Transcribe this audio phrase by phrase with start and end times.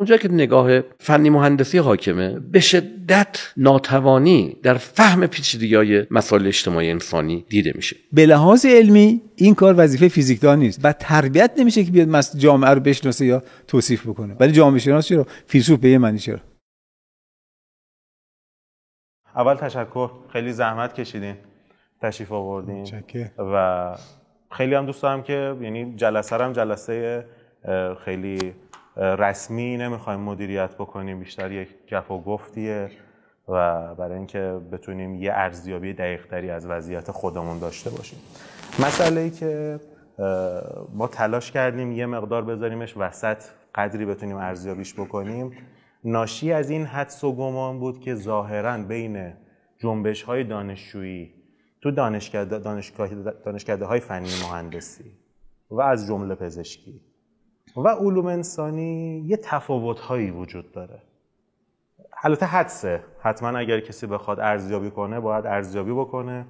[0.00, 6.90] اونجا که نگاه فنی مهندسی حاکمه به شدت ناتوانی در فهم پیچیدگی های مسائل اجتماعی
[6.90, 7.96] انسانی دیده میشه.
[8.12, 12.80] به لحاظ علمی این کار وظیفه فیزیکدان نیست و تربیت نمیشه که بیاد جامعه رو
[12.80, 14.36] بشناسه یا توصیف بکنه.
[14.40, 16.40] ولی جامعه شناس چرا؟ فیلسوف به یه معنی چرا؟
[19.36, 20.10] اول تشکر.
[20.32, 21.34] خیلی زحمت کشیدین.
[22.02, 22.86] تشریف آوردین.
[23.38, 23.96] و
[24.50, 27.26] خیلی هم دوست دارم که یعنی جلسه هم جلسه
[28.04, 28.54] خیلی
[28.98, 32.90] رسمی نمی‌خوایم مدیریت بکنیم بیشتر یک گپ و گفتیه
[33.48, 38.18] و برای اینکه بتونیم یه ارزیابی دقیقتری از وضعیت خودمون داشته باشیم.
[38.78, 39.80] مسئله ای که
[40.94, 43.42] ما تلاش کردیم یه مقدار بذاریمش وسط
[43.74, 45.52] قدری بتونیم ارزیابیش بکنیم.
[46.04, 49.32] ناشی از این حدس و گمان بود که ظاهرا بین
[49.78, 51.34] جنبش های دانشجویی
[51.80, 52.58] تو دانشکده,
[53.44, 55.12] دانشکده های فنی مهندسی
[55.70, 57.00] و از جمله پزشکی
[57.84, 61.02] و علوم انسانی یه تفاوت هایی وجود داره.
[62.22, 63.04] البته حدسه.
[63.20, 66.46] حتما اگر کسی بخواد ارزیابی کنه باید ارزیابی بکنه.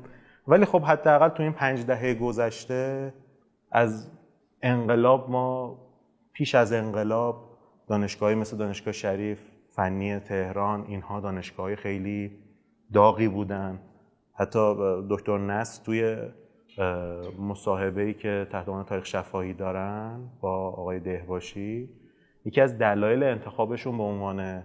[0.48, 3.14] ولی خب حداقل تو این پنج دهه گذشته
[3.70, 4.11] از
[4.62, 5.78] انقلاب ما
[6.33, 12.31] پیش از انقلاب دانشگاهی مثل دانشگاه شریف فنی تهران اینها دانشگاه خیلی
[12.92, 13.81] داغی بودن.
[14.34, 14.75] حتی
[15.10, 16.16] دکتر نس توی
[17.39, 21.89] مصاحبه ای که تحت عنوان تاریخ شفاهی دارن با آقای دهباشی.
[22.45, 24.62] یکی از دلایل انتخابشون به عنوان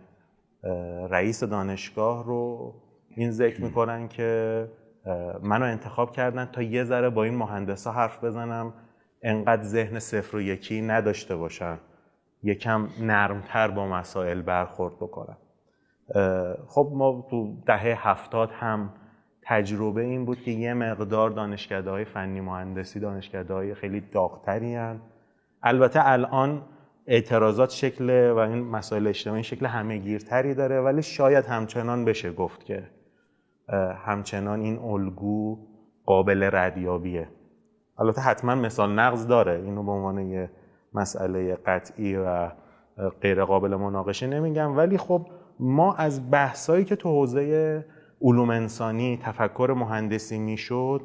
[1.10, 2.74] رئیس دانشگاه رو
[3.10, 4.68] این ذکر می‌کنن که
[5.42, 8.74] منو انتخاب کردن تا یه ذره با این مهندسا حرف بزنم
[9.22, 11.78] انقدر ذهن صفر و یکی نداشته باشن
[12.44, 15.38] یکم نرمتر با مسائل برخورد بکنم.
[16.68, 18.94] خب ما تو دهه هفتاد هم
[19.46, 25.02] تجربه این بود که یه مقدار دانشکده های فنی مهندسی دانشکده های خیلی داغتری هن.
[25.64, 26.62] البته الان
[27.08, 32.84] اعتراضات شکل و این مسائل اجتماعی شکل همهگیرتری داره ولی شاید همچنان بشه گفت که
[34.06, 35.58] همچنان این الگو
[36.06, 37.28] قابل ردیابیه.
[38.00, 39.62] البته حتما مثال نقض داره.
[39.66, 40.50] اینو به عنوان یه
[40.94, 42.52] مسئله قطعی و
[43.22, 44.78] غیر قابل مناقشه نمیگم.
[44.78, 45.28] ولی خب
[45.60, 47.86] ما از بحثایی که تو حوزه
[48.24, 51.02] علوم انسانی تفکر مهندسی می‌شد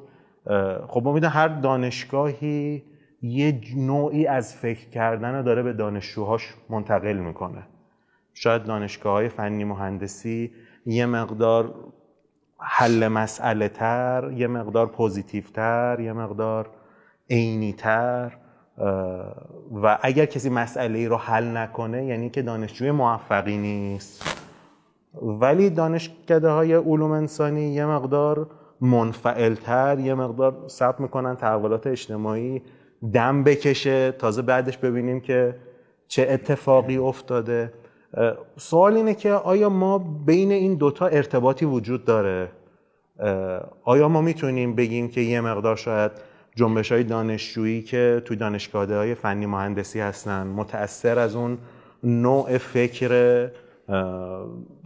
[0.88, 2.82] خب ما می‌دونم هر دانشگاهی
[3.22, 7.62] یه نوعی از فکر کردن رو داره به دانشجوهاش منتقل می‌کنه.
[8.34, 10.52] شاید دانشگاه های فنی مهندسی
[10.86, 11.74] یه مقدار
[12.58, 16.70] حل مسئله تر یه مقدار پوزیتیو تر یه مقدار
[17.30, 18.32] عینی تر
[19.82, 24.47] و اگر کسی مسئله ای رو حل نکنه یعنی که دانشجوی موفقی نیست.
[25.14, 28.46] ولی دانشکده های علوم انسانی یه مقدار
[28.80, 32.62] منفعلتر یه مقدار ثبت می‌کنن تحولات اجتماعی
[33.12, 34.12] دم بکشه.
[34.12, 35.54] تازه بعدش ببینیم که
[36.08, 37.72] چه اتفاقی افتاده.
[38.56, 42.48] سوال اینه که آیا ما بین این دوتا ارتباطی وجود داره؟
[43.84, 46.12] آیا ما می‌تونیم بگیم که یه مقدار شاید
[46.54, 51.58] جنبش های دانشجویی که توی دانشگاه های فنی مهندسی هستن متأثر از اون
[52.02, 53.50] نوع فکر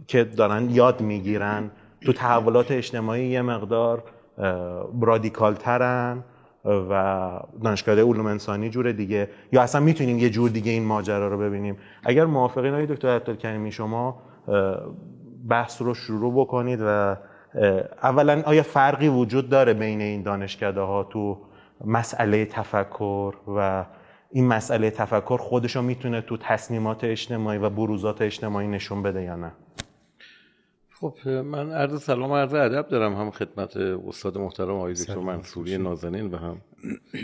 [0.07, 1.71] که دارن یاد می‌گیرن.
[2.01, 4.03] تو تحولات اجتماعی یه مقدار
[5.01, 6.23] رادیکال ترن
[6.65, 7.29] و
[7.63, 9.29] دانشگاه علوم انسانی جور دیگه.
[9.51, 11.77] یا اصلا می‌تونیم یه جور دیگه این ماجرا رو ببینیم.
[12.03, 14.21] اگر موافقین های دکتر عبدالکریمی شما
[15.49, 17.15] بحث رو شروع بکنید و
[18.03, 21.37] اولا آیا فرقی وجود داره بین این دانشکده ها تو
[21.85, 23.85] مسئله تفکر و
[24.35, 29.51] این مسئله تفکر خودش می‌تونه تو تصمیمات اجتماعی و بروزات اجتماعی نشون بده یا نه؟
[30.89, 35.77] خب من عرض سلام و عرض ادب دارم هم خدمت استاد محترم آقای دکتر منصوری
[35.77, 36.61] نازنین و هم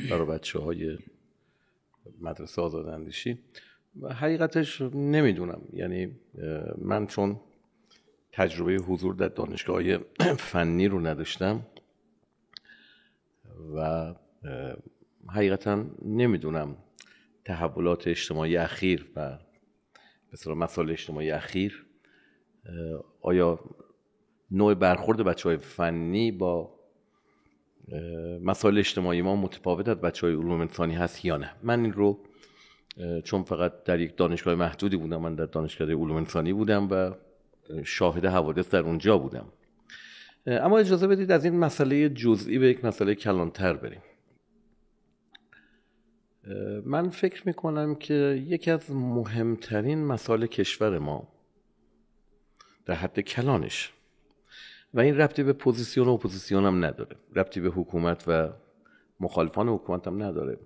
[0.10, 0.98] برای بچه های
[2.22, 3.40] مدرسه آزاد اندیشی.
[4.12, 5.62] حقیقتش نمی‌دونم.
[5.74, 6.12] یعنی
[6.78, 7.40] من چون
[8.32, 9.98] تجربه حضور در دانشگاه
[10.38, 11.62] فنی رو نداشتم
[13.76, 14.14] و
[15.30, 16.76] حقیقتا نمی‌دونم
[17.50, 19.38] تحولات اجتماعی اخیر و
[20.34, 21.86] مثلا مسائل اجتماعی اخیر
[23.22, 23.60] آیا
[24.52, 26.80] نوع برخورد بچه های فنی با
[28.42, 32.20] مسائل اجتماعی ما متفاوت از بچه های علوم انسانی هست یا نه؟ من این رو
[33.24, 37.12] چون فقط در یک دانشگاه محدودی بودم من در دانشگاه علوم انسانی بودم و
[37.84, 39.46] شاهد حوادث در اونجا بودم.
[40.48, 44.02] اما اجازه بدید از این مسئله جزئی به یک مسئله کلانتر بریم.
[46.86, 51.28] من فکر می‌کنم که یکی از مهمترین مسائل کشور ما
[52.86, 53.94] در حد کلانش.
[54.94, 57.16] و این ربطی به پوزیسیون و اپوزیسیون هم نداره.
[57.36, 58.50] ربطی به حکومت و
[59.20, 60.58] مخالفان حکومت هم نداره.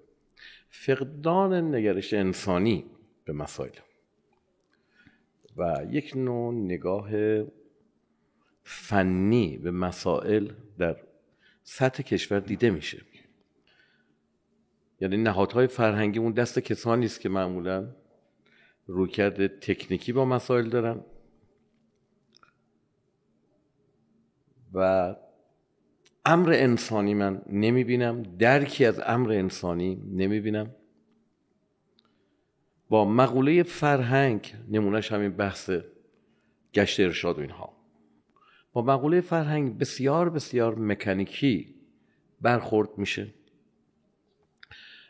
[0.70, 2.86] فقدان نگرش انسانی
[3.26, 3.72] به مسائل.
[5.58, 7.10] و یک نوع نگاه
[8.64, 10.98] فنی به مسائل در
[11.64, 13.02] سطح کشور دیده میشه.
[15.04, 17.88] یعنی نهادهای فرهنگی اون دست کسانی است که معمولا
[18.88, 21.02] رویکرد تکنیکی با مسائل دارن.
[24.74, 25.16] و
[26.26, 30.76] امر انسانی من نمی‌بینم درکی از امر انسانی نمی‌بینم.
[32.90, 35.72] با مقوله فرهنگ نمونهش همین بحث
[36.74, 37.74] گشت ارشاد و اینها.
[38.74, 41.76] با مقوله فرهنگ بسیار بسیار مکانیکی
[42.42, 43.34] برخورد میشه.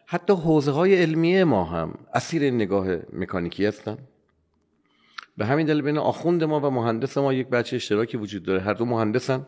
[0.05, 3.97] حتی حوزه های علمیه ما هم اسیر نگاه مکانیکی هستن.
[5.38, 8.61] به همین دلیل بین آخوند ما و مهندس ما یک بچه اشتراکی وجود داره.
[8.61, 9.47] هر دو مهندسن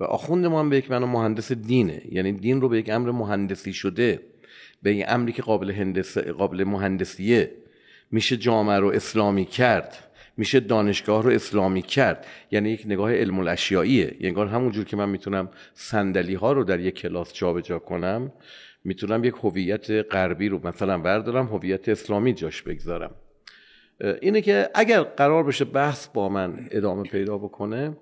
[0.00, 2.02] و آخوند ما هم به یک معنا مهندس دینه.
[2.10, 4.20] یعنی دین رو به یک امر مهندسی شده
[4.82, 6.02] به یک امری که قابل,
[6.38, 7.50] قابل مهندسیه
[8.10, 9.96] میشه جامعه رو اسلامی کرد
[10.36, 12.26] میشه دانشگاه رو اسلامی کرد.
[12.50, 16.94] یعنی یک نگاه علم الاشیاییه یعنی همونجور که من می‌تونم صندلی ها رو در یک
[16.94, 18.32] کلاس جابجا کنم
[18.84, 23.14] می‌تونم یک هویت غربی رو مثلا بردارم هویت اسلامی جاش بگذارم.
[24.22, 27.96] اینه که اگر قرار بشه بحث با من ادامه پیدا بکنه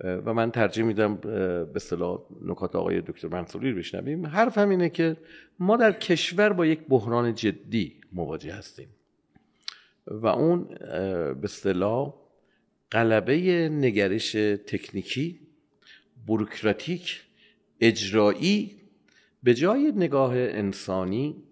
[0.00, 4.26] و من ترجیح میدم به اصطلاح نکات آقای دکتر منصوری رو بشنویم.
[4.26, 5.16] حرفم اینه که
[5.58, 8.88] ما در کشور با یک بحران جدی مواجه هستیم.
[10.06, 12.14] و اون به اصطلاح
[12.90, 14.32] قلبه نگرش
[14.66, 15.40] تکنیکی
[16.26, 17.22] بروکراتیک
[17.80, 18.81] اجرایی
[19.42, 21.42] به جای نگاه انسانی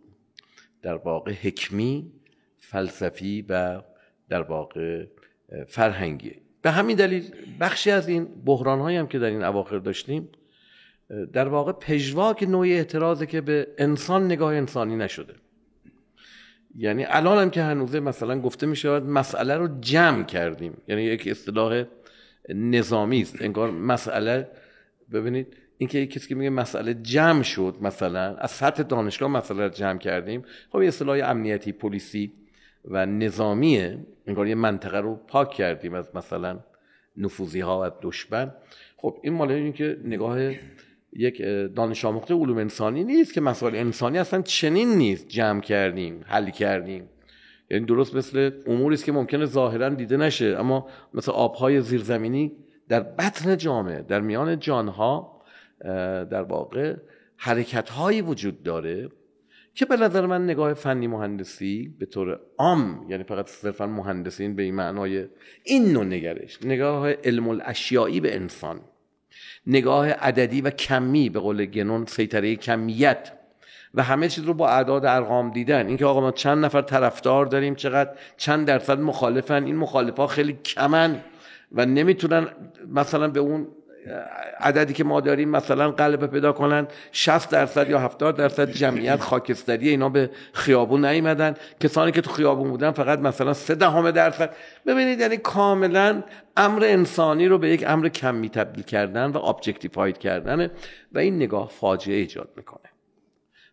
[0.82, 2.12] در واقع حکمی
[2.58, 3.82] فلسفی و
[4.28, 5.06] در واقع
[5.66, 6.32] فرهنگی.
[6.62, 10.28] به همین دلیل بخشی از این بحران هم که در این اواخر داشتیم
[11.32, 15.34] در واقع پژواک نوعی اعتراضه که به انسان نگاه انسانی نشده.
[16.76, 20.76] یعنی الان هم که هنوزه مثلا گفته می شود مسئله رو جمع کردیم.
[20.88, 21.84] یعنی یک اصطلاح
[22.48, 23.42] نظامی است.
[23.42, 24.48] انگار مسئله
[25.12, 29.98] ببینید اینکه کسی که میگه مسئله جمع شد مثلا از سطح دانشگاه مسئله رو جمع
[29.98, 32.32] کردیم خب یه اصطلاح امنیتی پلیسی
[32.84, 36.60] و نظامیه انگار یه منطقه رو پاک کردیم از مثلا
[37.16, 38.52] نفوذی ها و دشمن.
[38.96, 40.38] خب این مال این که نگاه
[41.12, 41.42] یک
[41.76, 45.28] دانش آموخته علوم انسانی نیست که مسائل انسانی اصلا چنین نیست.
[45.28, 47.08] جمع کردیم حل کردیم.
[47.70, 52.52] یعنی درست مثل اموری است که ممکنه ظاهرا دیده نشه اما مثل آبهای زیرزمینی
[52.88, 55.39] در بطن جامعه در میان جانها
[56.30, 56.96] در واقع
[57.36, 59.08] حرکت هایی وجود داره
[59.74, 64.62] که به نظر من نگاه فنی مهندسی به طور عام یعنی فقط صرفا مهندسین به
[64.62, 65.26] این معنای
[65.64, 68.80] این نوع نگرش نگاه علم الاشیایی به انسان
[69.66, 73.32] نگاه عددی و کمی به قول گنون سیطره کمیت
[73.94, 75.86] و همه چیز رو با اعداد ارقام دیدن.
[75.86, 81.20] اینکه آقا ما چند نفر طرفدار داریم چقدر چند درصد مخالفن این مخالفا خیلی کمن
[81.72, 82.46] و نمی‌تونن
[82.88, 83.68] مثلا به اون
[84.60, 89.88] عددی که ما داریم مثلا قلب پیدا کنن 60 درصد یا 70 درصد جمعیت خاکستری
[89.88, 91.54] اینا به خیابون نیومدن.
[91.80, 94.56] کسانی که تو خیابون بودن فقط مثلا 3 دهم درصد.
[94.86, 96.22] ببینید یعنی کاملا
[96.56, 100.70] امر انسانی رو به یک امر کمی تبدیل کردن و ابجکتیفاید کردن
[101.12, 102.90] و این نگاه فاجعه ایجاد می‌کنه.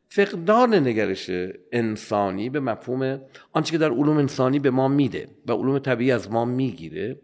[0.09, 1.31] فقدان نگرش
[1.71, 3.21] انسانی به مفهوم
[3.53, 7.19] آنچه که در علوم انسانی به ما میده و علوم طبیعی از ما می‌گیره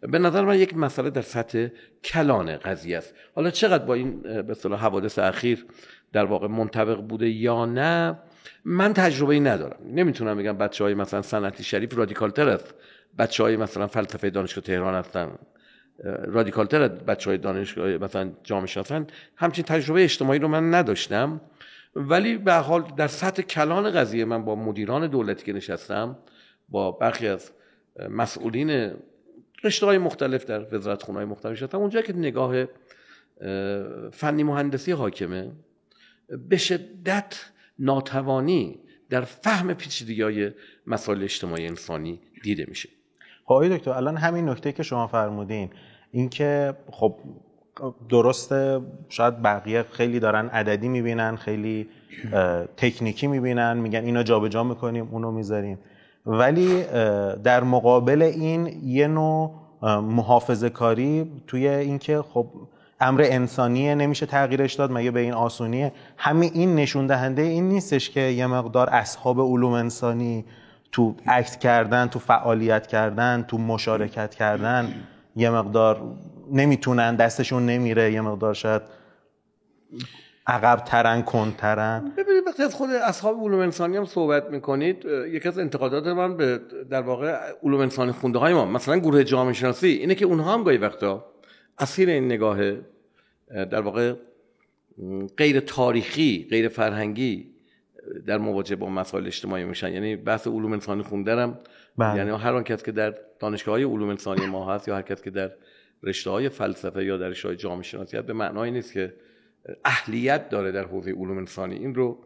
[0.00, 1.66] به نظر من یک مسئله در سطح
[2.04, 3.14] کلان قضیه است.
[3.34, 5.66] حالا چقدر با این به اصطلاح حوادث اخیر
[6.12, 8.18] در واقع منطبق بوده یا نه
[8.64, 9.76] من تجربه ای ندارم.
[9.86, 12.74] نمی‌تونم بگم بچه های مثلا سنتی شریف رادیکال تر است
[13.18, 15.28] بچه های مثلا فلسفه دانشگاه تهران هستن.
[16.24, 21.40] رادیکال تر بچه های دانشگاه مثلا جامعه شناسن همچین تجربه اجتماعی رو من نداشتم.
[21.94, 26.18] ولی به حال در سطح کلان قضیه من با مدیران دولتی که نشستم
[26.68, 27.52] با برخی از
[28.10, 28.92] مسئولین
[29.64, 32.64] رشته های مختلف در وزارت خونه های مختلف شدم اونجا که نگاه
[34.12, 35.52] فنی مهندسی حاکمه
[36.48, 38.78] به شدت ناتوانی
[39.10, 40.50] در فهم پیچیدگی های
[40.86, 42.88] مسائل اجتماعی انسانی دیده میشه.
[43.44, 45.70] خب دکتر الان همین نکته که شما فرمودین
[46.10, 47.16] اینکه خب
[48.08, 51.88] درسته شاید بقیه خیلی دارن عددی می‌بینن خیلی
[52.76, 55.78] تکنیکی می‌بینن میگن اینا جابجا می‌کنیم اونو می‌ذاریم.
[56.26, 56.82] ولی
[57.44, 62.46] در مقابل این یه نوع محافظه کاری توی اینکه خب
[63.00, 68.10] امر انسانیه نمیشه تغییرش داد مگه به این آسونیه؟ همین این نشون دهنده این نیستش
[68.10, 70.44] که یه مقدار اصحاب علوم انسانی
[70.92, 74.94] تو عکس کردن تو فعالیت کردن تو مشارکت کردن
[75.36, 76.02] یه مقدار
[76.52, 78.82] نمی‌تونن دستشون نمیره یه مقدار شاید
[80.50, 82.12] عقب ترن کنترن.
[82.16, 86.60] ببینید وقتی از خود اصحاب علوم انسانی هم صحبت می‌کنید یکی از انتقادات من به
[86.90, 90.62] در واقع علوم انسانی خونده های ما مثلا گروه جامعه شناسی اینه که اونها هم
[90.64, 91.24] گاهی وقتا
[91.78, 92.72] اسیر این نگاه
[93.48, 94.14] در واقع
[95.36, 97.50] غیر تاریخی غیر فرهنگی
[98.26, 99.92] در مواجهه با مسائل اجتماعی میشن.
[99.92, 101.58] یعنی بحث علوم انسانی خوندنم
[101.98, 102.16] بله.
[102.16, 105.22] یعنی هر آن کس که در دانشگاه های علوم انسانی ما هست یا هر کس
[105.22, 105.50] که در
[106.02, 109.14] رشته های فلسفه یا در رشته های جامعه شناسی به معنای نیست که
[109.84, 111.74] اهلیت داره در حوزه علوم انسانی.
[111.74, 112.24] این رو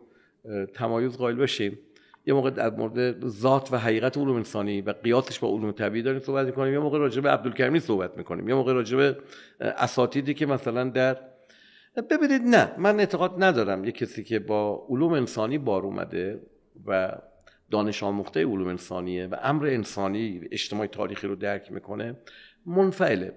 [0.74, 1.78] تمایز قائل بشیم.
[2.26, 6.20] یه موقع در مورد ذات و حقیقت علوم انسانی و قیاسش با علوم طبیعی داریم
[6.20, 6.72] صحبت می‌کنیم.
[6.72, 8.48] یه موقع راجع به عبدالکریمی صحبت می‌کنیم.
[8.48, 9.16] یه موقع راجع به
[9.60, 11.16] اساتیدی که مثلا در
[12.10, 16.40] ببینید نه من اعتقاد ندارم یه کسی که با علوم انسانی بار اومده
[16.86, 17.12] و
[17.70, 22.16] دانش آموخته علوم انسانیه و امر انسانی اجتماعی تاریخی رو درک می‌کنه
[22.66, 23.32] منفعله.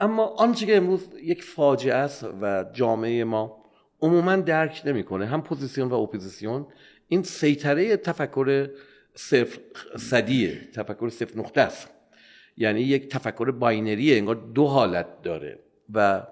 [0.00, 3.64] اما آنچه که امروز یک فاجعه است و جامعه ما
[4.00, 6.66] عموما درک نمی‌کنه هم پوزیسیون و اپوزیسیون
[7.08, 8.68] این سیطره تفکر
[9.14, 9.58] صفر
[9.98, 11.88] صدیه تفکر صفر نقطه است.
[12.56, 15.58] یعنی یک تفکر binary ه انگار دو حالت داره
[15.94, 16.22] و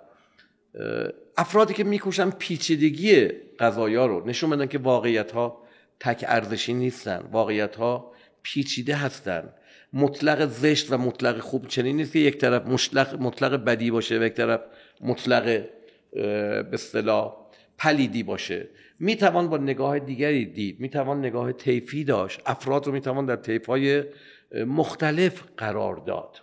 [1.37, 3.29] افرادی که میکوشن پیچیدگی
[3.59, 5.63] قضایا رو نشون بدن که واقعیت ها
[6.01, 9.53] تک ارزشی نیستن واقعیت ها پیچیده هستن.
[9.93, 14.23] مطلق زشت و مطلق خوب چنین نیست که یک طرف مطلق, مطلق بدی باشه و
[14.23, 14.61] یک طرف
[15.01, 15.65] مطلق
[16.13, 17.37] به اصطلاح
[17.79, 18.69] پلیدی باشه.
[19.01, 22.41] می‌توان با نگاه دیگری دید می‌توان نگاه طیفی داشت.
[22.47, 24.05] افراد رو می‌توان در طیفهای
[24.67, 26.37] مختلف قرار داد.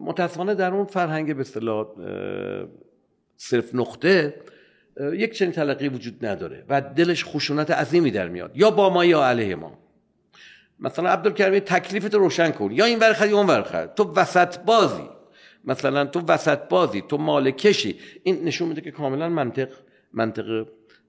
[0.00, 1.86] متاسفانه در اون فرهنگ به اصطلاح
[3.36, 4.34] صرف نقطه
[5.12, 8.50] یک چنین تلقی وجود نداره و دلش خشونت عظیمی در میاد.
[8.54, 9.78] یا با ما یا علیه ما.
[10.82, 12.70] مثلا عبدالکرمی تکلیفت روشن کن.
[12.72, 15.08] یا این ورخد یا اون ورخد تو وسط بازی
[15.64, 19.68] مثلا تو وسط بازی تو مالکشی این نشون میده که کاملا منطق
[20.12, 20.46] منطق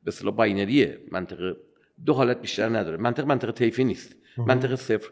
[0.04, 1.56] به اصطلاح باینریه منطق
[2.06, 2.98] دو حالت بیشتر نداره.
[2.98, 4.16] منطق منطق طیفی نیست.
[4.38, 5.10] منطق صفر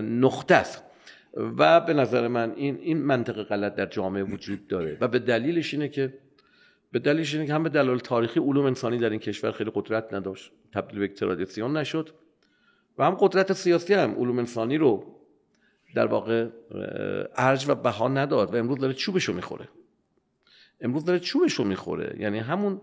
[0.00, 0.82] نقطه است.
[1.36, 4.98] و به نظر من این این منطق غلط در جامعه وجود داره.
[5.00, 6.14] و به دلیلش اینه که
[6.92, 10.14] به دلیلش اینه که هم به دلایل تاریخی علوم انسانی در این کشور خیلی قدرت
[10.14, 10.52] نداشت.
[10.72, 12.10] تبدیل به ترادیسیون نشد.
[12.98, 15.14] و هم قدرت سیاسی هم علوم انسانی رو
[15.94, 16.48] در واقع
[17.36, 19.68] ارج و بها نداد و امروز داره چوبشو می‌خوره.
[20.80, 22.16] امروز داره چوبشو می‌خوره.
[22.18, 22.80] یعنی همون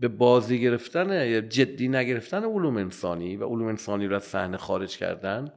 [0.00, 4.96] به بازی گرفتن یا جدی نگرفتن علوم انسانی و علوم انسانی رو از صحنه خارج
[4.96, 5.52] کردن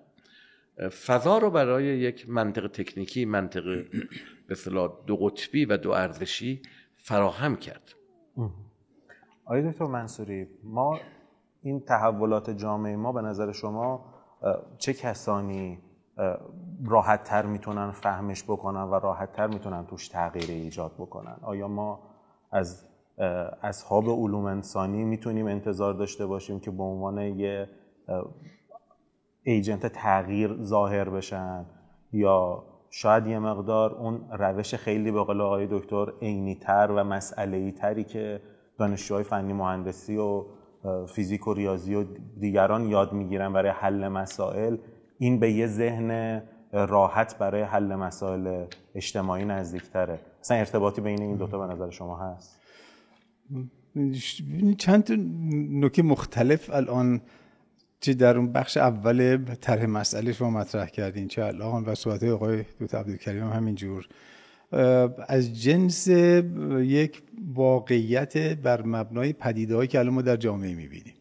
[1.05, 3.63] فضا رو برای یک منطق تکنیکی منطق
[4.47, 4.55] به
[5.07, 6.61] دو قطبی و دو ارزشی
[6.95, 7.93] فراهم کرد.
[9.45, 10.99] آقای دکتر منصوری ما
[11.61, 14.05] این تحولات جامعه ما به نظر شما
[14.77, 15.79] چه کسانی
[16.85, 21.99] راحت تر می‌تونن فهمش بکنن و راحت تر می‌تونن توش تغییر ایجاد بکنن؟ آیا ما
[22.51, 22.85] از
[23.63, 27.69] اصحاب علوم انسانی می‌تونیم انتظار داشته باشیم که به عنوان یه
[29.43, 31.65] ایجنت تغییر ظاهر بشن؟
[32.13, 37.71] یا شاید یه مقدار اون روش خیلی به قول آقای دکتر عینی تر و مسئله
[37.71, 38.41] تری که
[38.77, 40.45] دانشجوهای فنی مهندسی و
[41.07, 42.05] فیزیک و ریاضی و
[42.39, 44.77] دیگران یاد می‌گیرن برای حل مسائل.
[45.19, 46.41] این به یه ذهن
[46.71, 48.65] راحت برای حل مسائل
[48.95, 50.19] اجتماعی نزدیکتره.
[50.41, 52.59] مثلا ارتباطی بین این دوتا به نظر شما هست؟
[54.77, 55.11] چند
[55.71, 57.21] نکه مختلف الان
[57.99, 62.63] چه در اون بخش اول طرح مسئله شما مطرح کردین چه الان و صحبت آقای
[62.81, 64.07] دکتر عبدالکریم هم همینجور.
[65.27, 67.21] از جنس یک
[67.53, 71.13] واقعیت بر مبنای پدیدهایی که الان ما در جامعه می‌بینیم.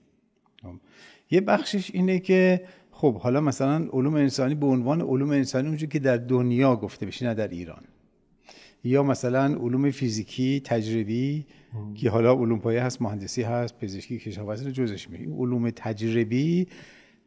[1.30, 2.60] یه بخشش اینه که
[2.90, 7.26] خب حالا مثلا علوم انسانی به عنوان علوم انسانی اونجور که در دنیا گفته بشه
[7.26, 7.82] نه در ایران.
[8.84, 11.46] یا مثلا علوم فیزیکی تجربی
[11.94, 16.66] که حالا علوم پایه هست مهندسی هست پزشکی کشاورزی رو جزش می علوم تجربی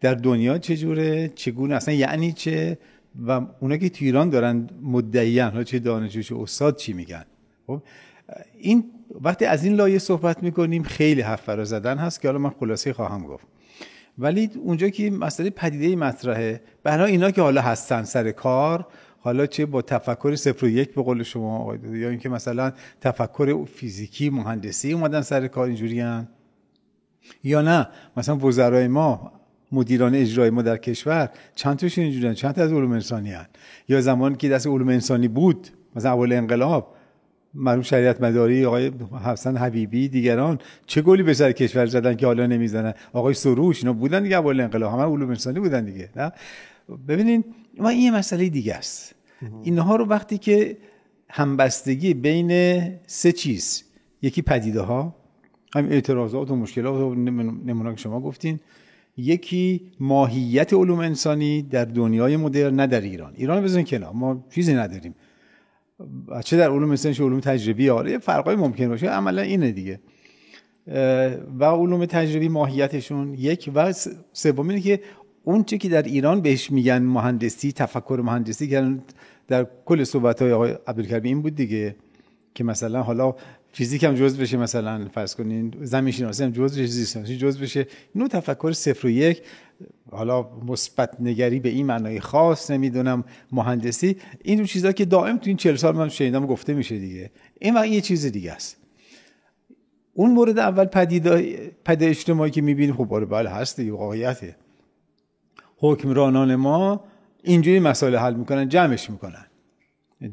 [0.02, 2.78] در دنیا چجوره چگونه؟ اصلا یعنی چه؟
[3.28, 7.26] و اونا که تو ایران دارن مدعیان چه دانشجو چه استاد چی میگن؟
[7.68, 7.82] خب
[8.58, 8.84] این
[9.22, 12.94] وقتی از این لایه صحبت می‌کنیم خیلی حرف فرا زدن هست که حالا من خلاصه
[12.94, 13.48] خواهم گفت.
[14.18, 18.88] ولی اونجا که مسئله پدیده مطرحه برای اینا که حالا هستن سر کار
[19.20, 24.30] حالا چه با تفکر صفر و یک به قول شما یا اینکه مثلا تفکر فیزیکی
[24.30, 26.04] مهندسی اومدن سر کار اینجوری
[27.44, 27.88] یا نه؟
[28.18, 29.39] مثلا وزرای ما
[29.72, 33.46] مدیران اجرای ما در کشور چند تاشون اینجوریان چند تا از علوم انسانی هن.
[33.88, 36.96] یا زمانی که دست علوم انسانی بود مثلا اول انقلاب
[37.54, 38.92] مرحوم شریعت مداری آقای
[39.26, 43.94] حسن حبیبی دیگران چه گلی به سر کشور زدن که حالا نمی‌زنن؟ آقای سروش اینا
[43.94, 44.94] بودن دیگه اول انقلاب.
[44.94, 46.32] همه علوم انسانی بودن دیگه نه؟
[47.08, 47.44] ببینین
[47.78, 49.16] ما این مسئله دیگه است.
[49.64, 50.78] اینها رو وقتی که
[51.30, 53.84] همبستگی بین سه چیز
[54.22, 55.16] یکی پدیده ها
[55.76, 58.60] همین اعتراضات و مشکلات و نمونه که شما گفتین
[59.20, 63.34] یکی ماهیت علوم انسانی در دنیای مدرن نه در ایران.
[63.36, 64.14] ایران بزنین کنار.
[64.14, 65.16] ما چیزی نداریم.
[66.46, 69.08] چه در علوم انسانی چه علوم تجربی؟ آره فرقای ممکن باشه.
[69.08, 70.00] عملا اینه دیگه.
[71.60, 73.72] و علوم تجربی ماهیتشون یک.
[73.76, 73.94] و
[74.34, 75.00] سوم اینه که
[75.44, 78.98] اون چی که در ایران بهش میگن مهندسی تفکر مهندسی که
[79.48, 81.96] در کل صحبت های آقای عبدالکریم این بود دیگه
[82.56, 83.36] که مثلا حالا
[83.72, 87.60] فیزیک هم جز بشه مثلا فرض کنین زمین شناسی هم جز بشه زیست شناسی جز
[87.60, 89.42] بشه نوع تفکر صفر و یک.
[90.12, 94.18] حالا مثبت نگری به این معنای خاص نمی‌دونم مهندسی.
[94.44, 97.32] این چیزا که دائم تو این 40 سال من شنیدم گفته میشه دیگه.
[97.60, 98.78] این وقت یه چیز دیگه است.
[100.14, 101.28] اون مورد اول پدید
[101.86, 104.56] پد اجتماعی که می‌بینیم خب آره بله هست دیگه واقعیته.
[105.78, 107.04] حکمرانان ما
[107.44, 109.46] اینجوری مسائل حل می‌کنن جمعش می‌کنن.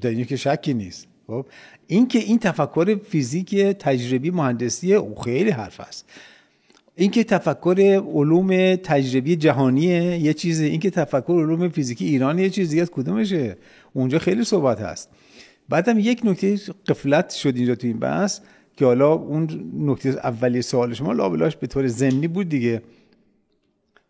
[0.01, 1.07] در که شکی نیست.
[1.27, 1.47] خب؟
[1.87, 6.09] این که این تفکر فیزیک تجربی مهندسی او خیلی حرف است.
[6.95, 10.65] این که تفکر علوم تجربی جهانیه یه چیزه.
[10.65, 13.57] این که تفکر علوم فیزیکی ایران یه چیز دیگه از کدومشه؟
[13.93, 15.11] اونجا خیلی صحبت هست.
[15.69, 18.41] بعدم یک نکته قفلت شد اینجا تو این بحث
[18.77, 22.83] که حالا اون نکته اولی سوال شما لابلاش به طور ضمنی بود دیگه.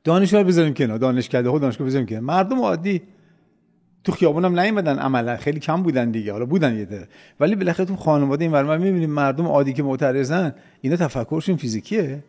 [0.05, 0.99] دانشگاه بذاریم کنار.
[0.99, 2.21] دانشکده ها دانشگاه بذاریم کنار.
[2.21, 3.03] مردم عادی
[4.07, 5.37] تو خیابون هم نیومدن عملا.
[5.37, 6.33] خیلی کم بودن دیگه.
[6.33, 7.09] حالا بودن یه ده
[7.41, 12.25] ولی بالاخره تو خانواده این ورما می‌بینیم مردم عادی که معترضن اینا تفکرشون فیزیکیه.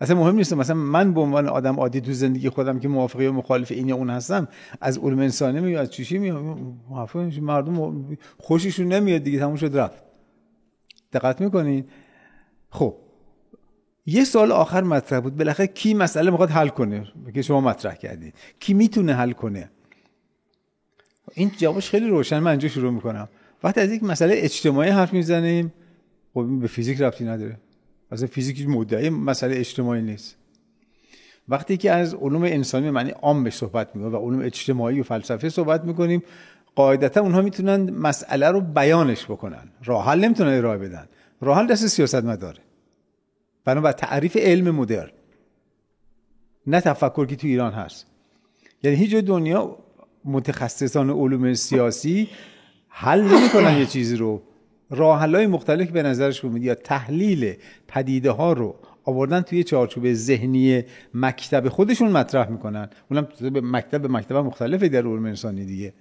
[0.00, 0.52] اصلا مهم نیست.
[0.52, 3.96] مثلا من به عنوان آدم عادی تو زندگی خودم که موافقه و مخالف این یا
[3.96, 4.48] اون هستم
[4.80, 6.42] از علوم انسانی میاد از چیشی میاد
[7.40, 8.06] مردم
[8.38, 10.02] خوششون نمیاد دیگه تموم شد رفت.
[11.12, 11.84] دقت می‌کنین؟
[12.70, 12.94] خب.
[14.06, 15.36] یه سال آخر مطرح بود.
[15.36, 19.70] بالاخره کی مسئله می‌خواد حل کنه؟ که شما مطرح کردید کی می‌تونه حل کنه؟
[21.34, 23.28] این جوابش خیلی روشن من اینجا شروع می‌کنم.
[23.64, 25.72] وقتی از یک مسئله اجتماعی حرف می‌زنیم
[26.34, 27.56] خب به فیزیک ربطی نداره.
[28.10, 30.36] اصلا فیزیک مدعی مسئله اجتماعی نیست.
[31.48, 35.48] وقتی که از علوم انسانی معنی عام به صحبت می‌کنیم و علوم اجتماعی و فلسفه
[35.48, 36.22] صحبت می‌کنیم
[36.74, 39.68] قاعدتا اونها می‌تونن مسئله رو بیانش بکنن.
[39.84, 41.08] راه حل نمی‌تونن ارائه بدن.
[41.40, 42.58] راه حل دست سیاست مداره
[43.64, 45.10] بنابر تعریف علم مدرن.
[46.66, 48.06] نه تفکر که تو ایران هست.
[48.82, 49.78] یعنی هیچ دنیا
[50.24, 52.28] متخصصان علوم سیاسی
[52.88, 54.42] حل نمی‌کنن یه چیزی رو.
[54.90, 57.54] راه های مختلف به نظرش میاد یا تحلیل
[57.88, 60.82] پدیده ها رو آوردن توی چارچوب ذهنی
[61.14, 62.88] مکتب خودشون مطرح می‌کنن.
[63.10, 65.92] اونم به مکتب مکتب مختلفه در علوم انسانی دیگه.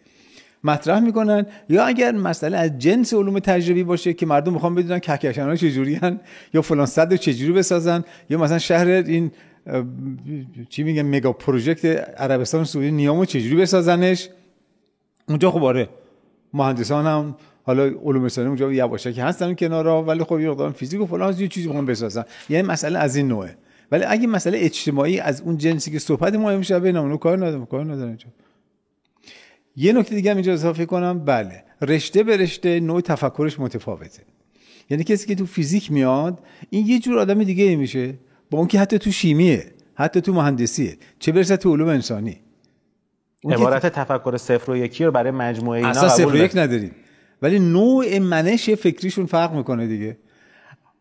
[0.63, 1.45] مطرح می‌کنن.
[1.69, 5.95] یا اگر مسئله از جنس علوم تجربی باشه که مردم می‌خوان بدونن کهکشان ها چجوری
[5.95, 6.19] هن
[6.53, 9.31] یا فلان صد چجوری بسازن یا مثلا شهر این
[10.69, 11.85] چی میگن مگا پروژکت
[12.17, 14.29] عربستان سعودی نیامو چجوری بسازنش؟
[15.27, 15.89] اونجا خب آره
[16.53, 21.35] مهندسان هم حالا علوم انسانی اونجا یواشکی هستن کنارا ولی خب یه فیزیک و فلان
[21.39, 22.23] یه چیزی بخوام بسازن.
[22.49, 23.57] یعنی مسئله از این نوعه.
[23.91, 27.65] ولی اگه مسئله اجتماعی از اون جنسی که صحبت ما میشه بین اونو کار ندارم
[27.65, 28.17] کار ندارم
[29.75, 34.23] یه نکته دیگه هم اینجا اضافه کنم بله رشته به رشته نوع تفکرش متفاوته.
[34.89, 38.13] یعنی کسی که تو فیزیک میاد این یه جور آدم دیگه میشه.
[38.51, 40.97] با اون که حتی تو شیمیه حتی تو مهندسیه.
[41.19, 42.39] چه برسه تو علوم انسانی؟
[43.43, 46.95] عبارت تفکر صفر و یکی رو برای مجموعه اینا اصلا صفر و یک نداریم.
[47.41, 50.17] ولی نوع منش فکریشون فرق می‌کنه دیگه.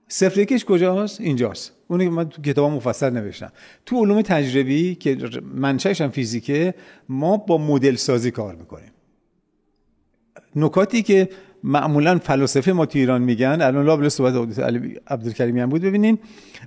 [0.08, 1.72] صفر یکش کجاست؟ اینجاست.
[1.88, 3.52] اونی که من تو کتاب مفصل نوشتم.
[3.86, 5.18] تو علوم تجربی که
[5.54, 6.74] منشأش هم فیزیکه
[7.08, 8.92] ما با مدل سازی کار می‌کنیم.
[10.56, 11.28] نکاتی که
[11.64, 13.58] معمولا فلاسفه ما تو ایران میگن.
[13.62, 14.34] الان لابل صحبت
[15.08, 15.82] عبدالکریمی هم بود.
[15.82, 16.18] ببینین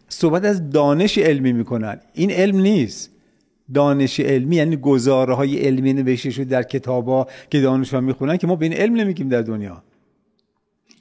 [0.09, 1.99] صحبت از دانش علمی می‌کنن.
[2.13, 3.09] این علم نیست.
[3.73, 8.55] دانش علمی یعنی گزاره های علمی نوشته شده در کتابا که دانشجوها می‌خونن که ما
[8.55, 9.83] به این علم نمیگیم در دنیا.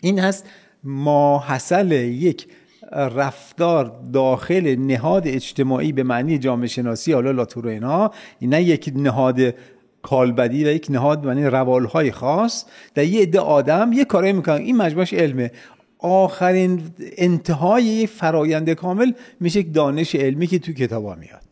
[0.00, 0.46] این هست
[0.84, 2.46] ما حسل یک
[2.92, 8.10] رفتار داخل نهاد اجتماعی به معنی جامعه شناسی حالا لاتور اینا.
[8.42, 9.54] نه یک نهاد
[10.02, 14.56] کالبدی و یک نهاد معنی روالهای خاص در یه عده آدم یه کاری می‌کنن.
[14.56, 15.50] این مجموعش علمه.
[15.98, 16.82] آخرین
[17.16, 21.42] انتهای فرایند کامل میشه یک دانش علمی که تو کتابا میاد.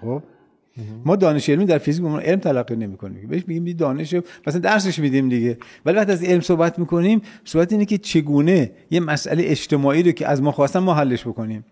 [0.00, 0.22] خب؟
[1.04, 3.28] ما دانش علمی در فیزیک ما علم تلقی نمی‌کنیم.
[3.28, 4.14] بهش میگیم دانش
[4.46, 5.58] مثلا درسش میدیم دیگه.
[5.86, 10.28] ولی وقتی از علم صحبت می‌کنیم صحبت اینه که چگونه یه مسئله اجتماعی رو که
[10.28, 11.64] از ما خواستن ما حلش بکنیم.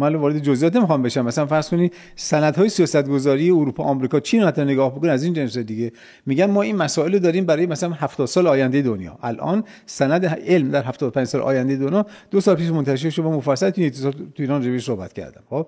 [0.00, 1.24] من وارد جزئیات نمی‌خوام بشم.
[1.24, 5.92] مثلا فرض کنید سندهای سیاستگذاری اروپا آمریکا چین حتی نگاه بکنید از این جنس دیگه.
[6.26, 9.18] میگن ما این مسائل داریم برای مثلا 70 سال آینده دنیا.
[9.22, 13.70] الان سند علم در 75 سال آینده دنیا دو سال پیش منتشر شد و مفصل
[13.70, 15.42] تو ایران روی صحبت کردم.
[15.50, 15.66] خب؟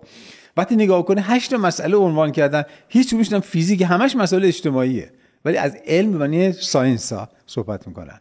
[0.56, 5.10] وقتی نگاه کنه هشت مسئله عنوان کردن هیچ کدومش فیزیک همش مسئله اجتماعیه.
[5.44, 8.20] ولی از علم معنی ساینس ها صحبت می‌کنن.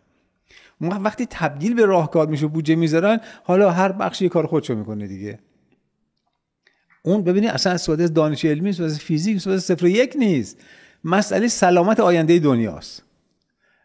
[0.82, 5.40] وقتی تبدیل به راهکار میشه بودجه می‌ذارن حالا هر بخشی کار خودشو می‌کنه دیگه.
[7.02, 10.58] اون ببینید اصلا از دانش علمی از فیزیک سواد صفر یک نیست.
[11.04, 13.04] مسئله سلامت آینده دنیاست.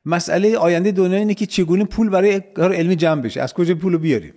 [0.05, 3.43] مسئله آینده دنیا اینه که چگونه پول برای کار علمی جمع بشه.
[3.43, 4.35] از کجا پول بیاریم؟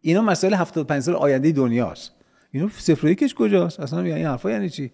[0.00, 2.12] اینا مسئله 75 سال آینده دنیاست.
[2.52, 4.92] اینا صفر یکش کجاست؟ اصلا یعنی حرفا یعنی چی؟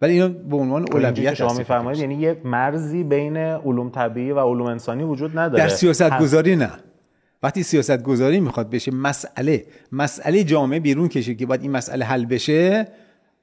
[0.00, 4.66] ولی اینا به عنوان اولویت شما میفرمایید یعنی یه مرزی بین علوم طبیعی و علوم
[4.66, 5.62] انسانی وجود نداره.
[5.62, 6.70] در سیاست گذاری نه.
[7.46, 12.24] وقتی سیاست گذاری می‌خواد بشه مسئله مسئله جامعه بیرون کشه که باید این مسئله حل
[12.24, 12.88] بشه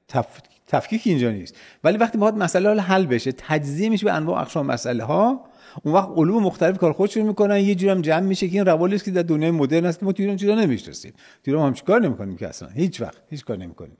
[0.08, 0.26] تف...
[0.66, 1.56] تفکیک اینجا نیست.
[1.84, 5.44] ولی وقتی باید مسئله حل بشه تجزیه میشه به انواع اقسام مسئله ها
[5.82, 8.98] اون وقت علوم مختلف کار خودشون می‌کنن یه جوری هم جمع میشه که این روالی
[8.98, 11.12] که در دنیای مدرن است که ما تو ایران چیزا نمی‌شناسیم.
[11.12, 13.96] تو ایران هم چیکار نمی‌کنیم که اصلا هیچ وقت هیچ کار نمی‌کنیم.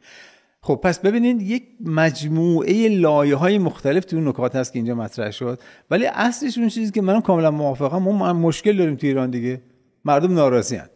[0.61, 5.61] خب پس ببینید یک مجموعه لایه های مختلف تو نکات هست که اینجا مطرح شد.
[5.91, 9.63] ولی اصلش اون چیزی که منم کاملا موافقم ما مشکل داریم تو ایران دیگه.
[10.05, 10.89] مردم ناراضی هن.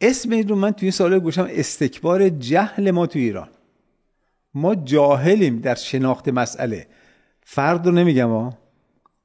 [0.00, 3.48] اسم این رو من توی این سال گوشم استکبار جهل ما تو ایران.
[4.54, 6.86] ما جاهلیم در شناخت مسئله.
[7.42, 8.58] فرد رو نمیگم ها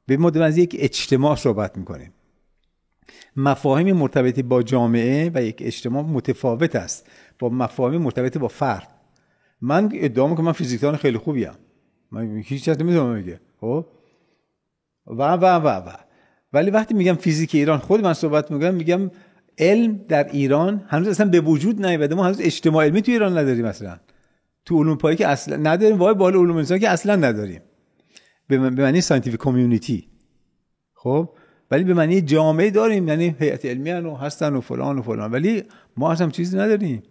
[0.06, 2.13] به ما از یک اجتماع صحبت می‌کنیم.
[3.36, 7.10] مفاهیم مرتبطی با جامعه و یک اجتماع متفاوت است.
[7.39, 8.88] با مفاهیم مرتبط با فرد.
[9.62, 11.52] من ادعا می‌کنم من فیزیکدان خیلی خوبیم
[12.12, 13.86] من هیچ چیز نمی‌دونم میگه خب؟
[15.08, 15.91] و و و و.
[16.54, 19.12] ولی وقتی میگم فیزیک ایران خود من صحبت میگم میگم
[19.58, 22.16] علم در ایران هنوز اصلا به وجود نیومده.
[22.16, 23.98] ما هنوز اجتماع علمی تو ایران نداریم مثلا
[24.66, 27.62] تو علوم که اصلا نداریم وای به حال علوم انسانی که اصلا نداریم.
[28.48, 30.08] به معنی scientific community
[30.94, 31.30] خب؟
[31.72, 35.32] ولی به معنی جامعه داریم یعنی هیئت علمی و هستن و فلان و فلان.
[35.32, 35.63] ولی
[35.98, 37.04] ما اصلا چیزی نداریم.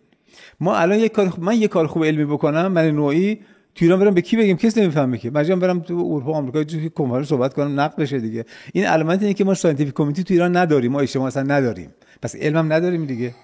[0.61, 3.41] ما الان یک کار من یک کار خوب علمی بکنم من نوعی
[3.75, 5.31] تو ایران برم به کی بگیم؟ کس نمی‌فهمه که.
[5.31, 8.45] مجبورم برم تو اروپا آمریکا تو کنفرانس صحبت کنم نقد بشه دیگه.
[8.73, 10.93] این علامت اینه که ما scientific community تو ایران نداریم.
[10.93, 11.91] ما اجتماع اصلا نداریم.
[12.23, 13.35] پس علمم نداریم دیگه.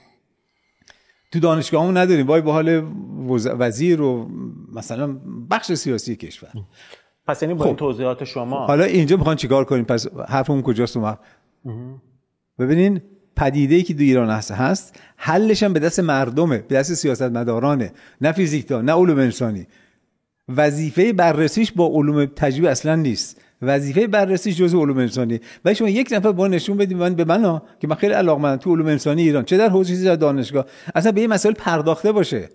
[1.33, 2.27] تو دانشگاهمون نداریم.
[2.27, 2.83] وای به حال
[3.59, 4.29] وزیر و
[4.75, 5.17] مثلا
[5.51, 6.51] بخش سیاسی کشور.
[7.27, 7.67] پس یعنی با خب.
[7.67, 11.17] این توضیحات شما حالا اینجا می‌خوان چیکار کنیم؟ پس حرفمون کجاست اون
[12.59, 13.01] ببینین
[13.37, 17.93] پدیده ای که دو ایران هست هست حلش هم به دست مردمه به دست سیاستمدارانه.
[18.21, 19.67] نه فیزیکدان نه علوم انسانی.
[20.57, 23.41] وظیفه بررسیش با علوم تجربه اصلا نیست.
[23.63, 25.41] وظیفه بررسیش جزء علوم انسانی.
[25.65, 28.75] و شما یک نفر با نشون بدید من به من که من خیلی علاقمندم تو
[28.75, 29.45] علوم انسانی ایران.
[29.45, 32.49] چه در حوزه در دانشگاه؟ اصلا به این مسائل پرداخته باشه.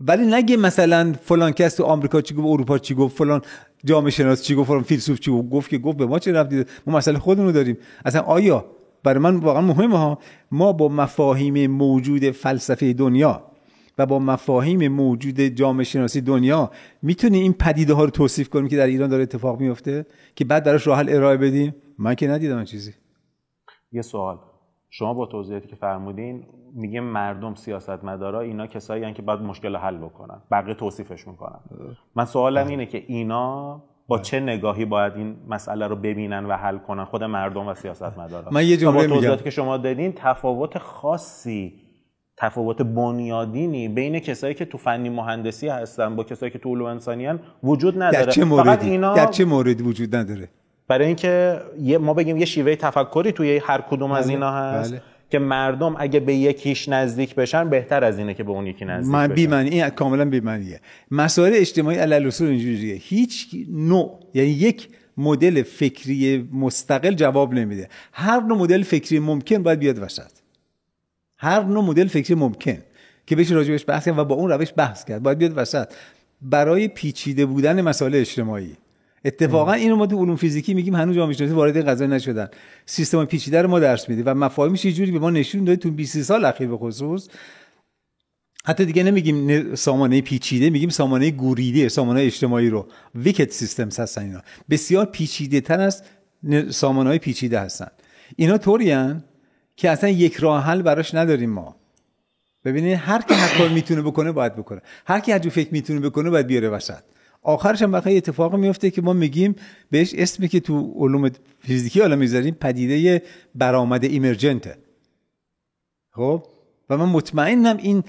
[0.00, 3.42] ولی نگه مثلا فلان کس تو آمریکا چی گفت اروپا چی گفت فلان
[3.84, 6.98] جامعه شناس چی گفت فلان فیلسوف چی گفت که گفت به ما چه رفتی ما
[6.98, 7.78] مسئله خودمون داریم.
[8.04, 8.64] اصلا آیا
[9.04, 10.18] برای من واقعا مهمه ها؟
[10.50, 13.42] ما با مفاهیم موجود فلسفه دنیا
[13.98, 16.70] و با مفاهیم موجود جامعه شناسی دنیا
[17.02, 20.64] می‌تونیم این پدیده ها رو توصیف کنیم که در ایران داره اتفاق میفته که بعد
[20.64, 22.94] براش راه حل ارائه بدیم؟ من که ندیدم چیزی.
[23.92, 24.38] یه سوال.
[24.90, 30.42] شما با توضیحاتی که فرمودین میگه مردم سیاستمدارا اینا کسایی که باید مشکل حل بکنن
[30.50, 31.58] بقیه توصیفش می‌کنن.
[32.14, 36.78] من سوالم اینه که اینا با چه نگاهی باید این مسئله رو ببینن و حل
[36.78, 38.48] کنن؟ خود مردم و سیاستمدارا.
[38.50, 39.36] من یه جمله میگم.
[39.36, 41.83] که شما دادین تفاوت خاصی
[42.36, 47.26] تفاوت بنیادینی بین کسایی که تو فنی مهندسی هستن با کسایی که تو علوم انسانی
[47.26, 48.24] هن وجود نداره.
[48.24, 50.48] در چه موردی؟ اینا در چه موردی وجود نداره؟
[50.88, 51.60] برای اینکه
[52.00, 55.02] ما بگیم یه شیوه تفکری توی هر کدوم از بله، اینا هست بله.
[55.30, 59.12] که مردم اگه به یکیش نزدیک بشن بهتر از اینه که به اون یکی نزدیک
[59.12, 59.50] من بشن.
[59.50, 60.80] من این کاملا بی‌معنیه.
[61.10, 62.94] مسائل اجتماعی علل اصول اینجوریه.
[62.94, 67.88] هیچ نوع یعنی یک مدل فکری مستقل جواب نمیده.
[68.12, 70.43] هر نوع مدل فکری ممکن باید بیاد وسط.
[71.38, 72.78] هر نوع مدل فکری ممکن
[73.26, 75.22] که بشه راجبش بحث کرد و با اون روش بحث کرد.
[75.22, 75.92] باید بیاد وسط.
[76.42, 78.76] برای پیچیده بودن مسائل اجتماعی.
[79.24, 82.48] اتفاقا اینو ما تو علوم فیزیکی میگیم هنوز جامعه شناسی وارد این قضیه نشدن.
[82.86, 85.90] سیستم پیچیده رو ما درس میدیم و مفاهیمش یه جوری به ما نشون داده تو
[85.90, 87.28] 20 سال اخیر به خصوص.
[88.66, 92.86] حتی دیگه نمیگیم سامانه پیچیده میگیم سامانه گوریده سامانه اجتماعی رو.
[93.14, 94.40] ویکت سیستمز هستن اینا.
[94.70, 96.02] بسیار پیچیده تر از
[96.70, 97.88] سامانه های پیچیده هستن.
[98.36, 98.90] اینا طوری
[99.76, 101.76] که اصلا یک راه حل براش نداریم ما.
[102.64, 104.80] ببینید هر کی هر کار می‌تونه بکنه باید بکنه.
[105.06, 107.02] هر کی هر فکر می‌تونه بکنه باید بیاره وسط.
[107.42, 109.54] آخرش هم بقیه اتفاق میفته که ما میگیم
[109.90, 113.22] بهش اسمی که تو علوم فیزیکی حالا می‌ذاریم پدیده
[113.54, 114.76] برآمده ایمرجنته
[116.10, 116.46] خب؟
[116.90, 118.04] و من مطمئنم این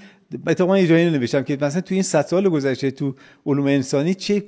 [0.47, 4.43] اتفاقا یه جایی نوشتم که مثلا تو این 100 سال گذشته تو علوم انسانی چه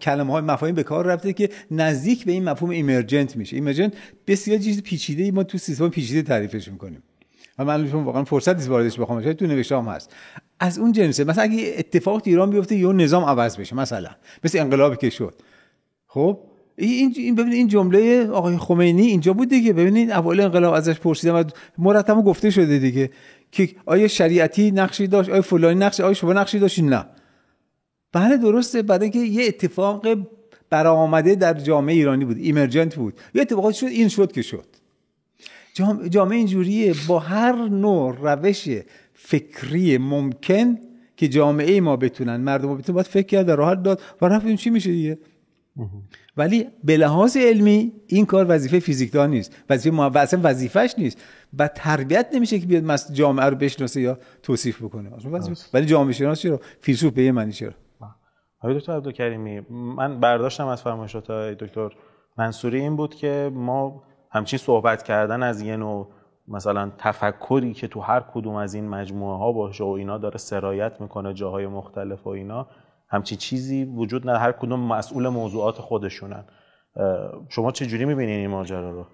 [0.00, 3.56] کلمه های مفاهیم به کار رفته که نزدیک به این مفهوم ایمرجنت میشه.
[3.56, 3.92] ایمرجنت
[4.26, 7.02] بسیار چیز پیچیده ای ما تو سیستم پیچیده تعریفش می‌کنیم.
[7.58, 10.14] و من واقعا فرصت نیست واردش بخوام شاید تو نوشتم هست.
[10.60, 14.10] از اون جنسه مثلا اگه اتفاق ایران بیفته یا نظام عوض بشه مثلا.
[14.44, 15.34] مثل انقلابی که شد.
[16.06, 16.38] خب؟
[16.76, 19.72] این این ببینید این جمله آقای خمینی اینجا بود دیگه.
[19.72, 21.44] ببینید اول انقلاب ازش پرسیدم و
[21.78, 23.10] مرتب گفته شده دیگه.
[23.52, 27.04] که آیا شریعتی نقشی داشت آیا فلانی نقشی آیا شما نقشی داشتی؟ نه.
[28.12, 28.82] بله درسته.
[28.82, 30.06] بعد اینکه یه اتفاق
[30.70, 33.14] برآمده در جامعه ایرانی بود ایمرجنت بود.
[33.34, 34.66] یه اتفاقات شد این شد که شد.
[36.10, 38.68] جامعه اینجوریه با هر نوع روش
[39.14, 40.78] فکری ممکن
[41.16, 44.00] که جامعه ما بتونن مردم بتونن باید فکر کرد راحت داد.
[44.22, 45.18] و رفتیم چی میشه دیگه؟
[46.36, 49.56] ولی به لحاظ علمی این کار وظیفه فیزیکدان نیست.
[49.70, 51.18] وظیفه ما اصلا وظیفهش نیست.
[51.58, 55.10] و تربیت نمیشه که بیاد جامعه رو بشناسه یا توصیف بکنه.
[55.74, 57.72] ولی جامعه شناس چرا؟ فیلسوف به معنی چرا؟
[58.62, 61.90] آقای دکتر عبدالکریمی من برداشتم از فرمایشات دکتر
[62.38, 66.08] منصوری این بود که ما همچین صحبت کردن از یه نوع
[66.48, 71.00] مثلا تفکری که تو هر کدوم از این مجموعه ها باشه و اینا داره سرایت
[71.00, 72.66] می‌کنه جاهای مختلف و اینا
[73.10, 74.38] همچین چیزی وجود نداره.
[74.38, 76.44] هر کدوم مسئول موضوعات خودشونن.
[77.48, 79.06] شما چه جوری می‌بینین این ماجرا رو؟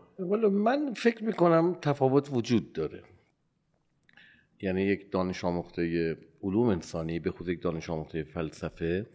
[0.50, 3.02] من فکر می‌کنم تفاوت وجود داره.
[4.60, 9.06] یعنی یک دانش آموخته علوم انسانی به خود یک دانش آموخته فلسفه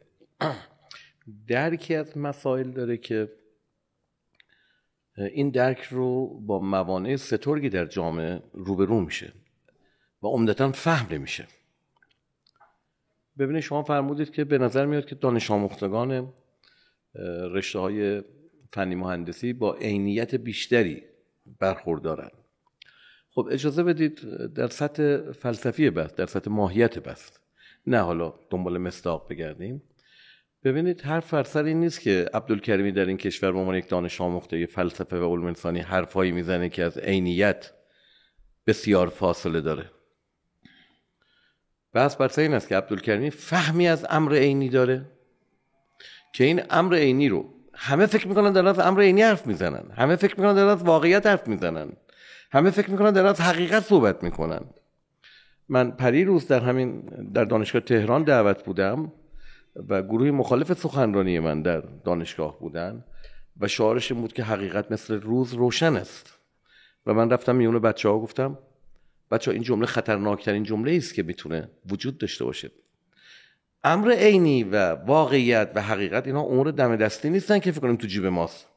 [1.47, 3.29] درکی از مسائل داره که
[5.17, 9.33] این درک رو با موانع سترگی در جامعه روبرو میشه
[10.23, 11.47] و عمدتا فهم نمیشه.
[13.39, 16.33] ببینید شما فرمودید که به نظر میاد که دانش آموختگان
[17.51, 18.23] رشته های
[18.73, 21.03] فنی مهندسی با عینیت بیشتری
[21.59, 22.29] برخوردارن.
[23.29, 24.19] خب اجازه بدید
[24.55, 27.41] در سطح فلسفی بست در سطح ماهیت بست
[27.87, 29.83] نه حالا دنبال مصداق بگردیم.
[30.63, 34.65] ببینید هر فرسر این نیست که عبدالکریمی در این کشور به عنوان یک دانش آموخته
[34.65, 37.71] فلسفه و علوم انسانی حرفایی می‌زنه که از عینیت
[38.67, 39.91] بسیار فاصله داره.
[41.93, 45.05] بس بر این است که عبدالکریمی فهمی از امر عینی داره
[46.33, 49.83] که این امر عینی رو همه فکر می‌کنن در از امر عینی حرف می‌زنن.
[49.95, 51.89] همه فکر می‌کنن در از واقعیت حرف می‌زنن.
[52.51, 54.61] همه فکر می‌کنن در از حقیقت صحبت می‌کنن.
[55.69, 57.01] من پری روز در همین
[57.33, 59.11] در دانشگاه تهران دعوت بودم
[59.89, 63.03] و گروه مخالف سخنرانی من در دانشگاه بودن
[63.59, 66.39] و شعارش این بود که حقیقت مثل روز روشن است.
[67.05, 68.57] و من رفتم میون بچه ها گفتم
[69.31, 72.71] بچه این جمله خطرناکترین جمله است که می‌تونه وجود داشته باشه.
[73.83, 78.07] امر عینی و واقعیت و حقیقت اینا امور دم دستی نیستن که فکر کنیم تو
[78.07, 78.67] جیب ماست.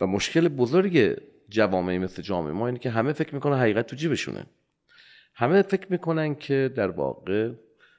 [0.00, 1.16] و مشکل بزرگ
[1.48, 4.46] جوامعی مثل جامعه ما اینه که همه فکر می‌کنن حقیقت تو جیبشونه.
[5.34, 7.50] همه فکر می‌کنن که در واقع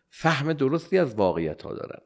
[0.10, 2.02] فهم درستی از واقعیت ها دارن.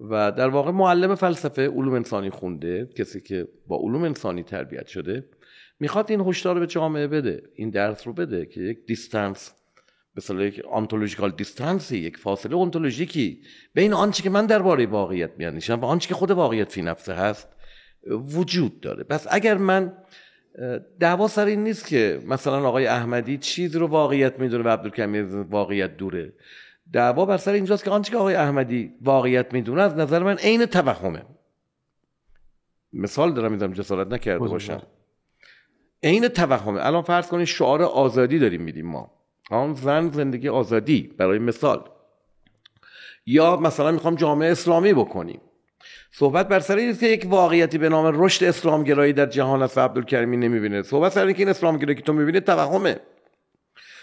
[0.00, 5.24] و در واقع معلم فلسفه علوم انسانی خونده کسی که با علوم انسانی تربیت شده
[5.80, 9.52] می‌خواد این هشدار رو به جامعه بده این درس رو بده که یک دیستانس
[10.16, 13.40] مثلا یک آنتولوژیکال دیستانسی یک فاصله اونتولوژیکی
[13.74, 17.48] بین آنچه که من درباره واقعیت میاندیشم و آنچه که خود واقعیت فی نفسه هست
[18.10, 19.04] وجود داره.
[19.04, 19.92] پس اگر من
[21.00, 25.96] دعوا سر این نیست که مثلا آقای احمدی چیز رو واقعیت می‌دونه و عبدالکمی واقعیت
[25.96, 26.32] دوره.
[26.92, 30.66] دعوا بر سر اینجاست که آنچه که آقای احمدی واقعیت می‌دونه از نظر من عین
[30.66, 31.22] توهمه.
[32.92, 34.82] مثال دارم میدم جسارت نکرده باشم.
[36.02, 36.86] عین توهمه.
[36.86, 39.10] الان فرض کنید شعار آزادی داریم میدیم ما.
[39.50, 41.88] آن زن زندگی آزادی برای مثال.
[43.26, 45.40] یا مثلا می‌خوام جامعه اسلامی بکنیم.
[46.12, 50.36] صحبت بر سر این که یک واقعیتی به نام رشد اسلامگرایی در جهان است عبدالکریمی
[50.36, 50.82] نمی‌بینه.
[50.82, 53.00] صحبت سر که این اسلامگرایی که تو می‌بینی توهمه.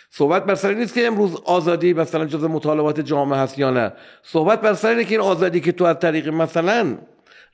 [0.10, 3.93] صحبت بر سر نیست که امروز آزادی مثلا جز مطالبات جامعه هست یا نه.
[4.23, 6.97] صحبت بر سر که این آزادی که تو از طریق مثلا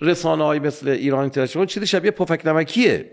[0.01, 3.11] رسانه های مثل ایران اینترنشنال چیزی شبیه پفک نمکیه.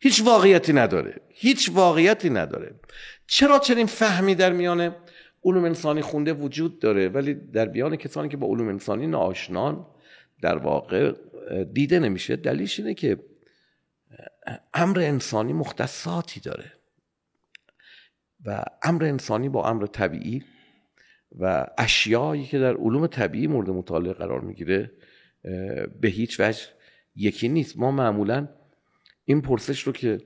[0.00, 1.20] هیچ واقعیتی نداره.
[1.28, 2.74] هیچ واقعیتی نداره.
[3.26, 4.96] چرا چنین فهمی در میان
[5.44, 9.86] علوم انسانی خونده وجود داره ولی در بیان کسانی که با علوم انسانی ناآشنان
[10.42, 11.12] در واقع
[11.72, 12.36] دیده نمیشه.
[12.36, 13.18] دلیلش اینه که
[14.74, 16.72] امر انسانی مختصاتی داره.
[18.44, 20.44] و امر انسانی با امر طبیعی
[21.38, 24.90] و اشیایی که در علوم طبیعی مورد مطالعه قرار می‌گیره
[26.00, 26.60] به هیچ وجه
[27.16, 27.78] یکی نیست.
[27.78, 28.48] ما معمولا
[29.24, 30.18] این پرسش رو که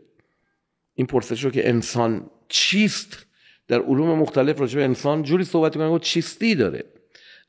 [0.94, 3.26] این پرسش رو که انسان چیست؟
[3.68, 6.84] در علوم مختلف راجع به انسان جوری صحبت می‌کنه چیستی داره.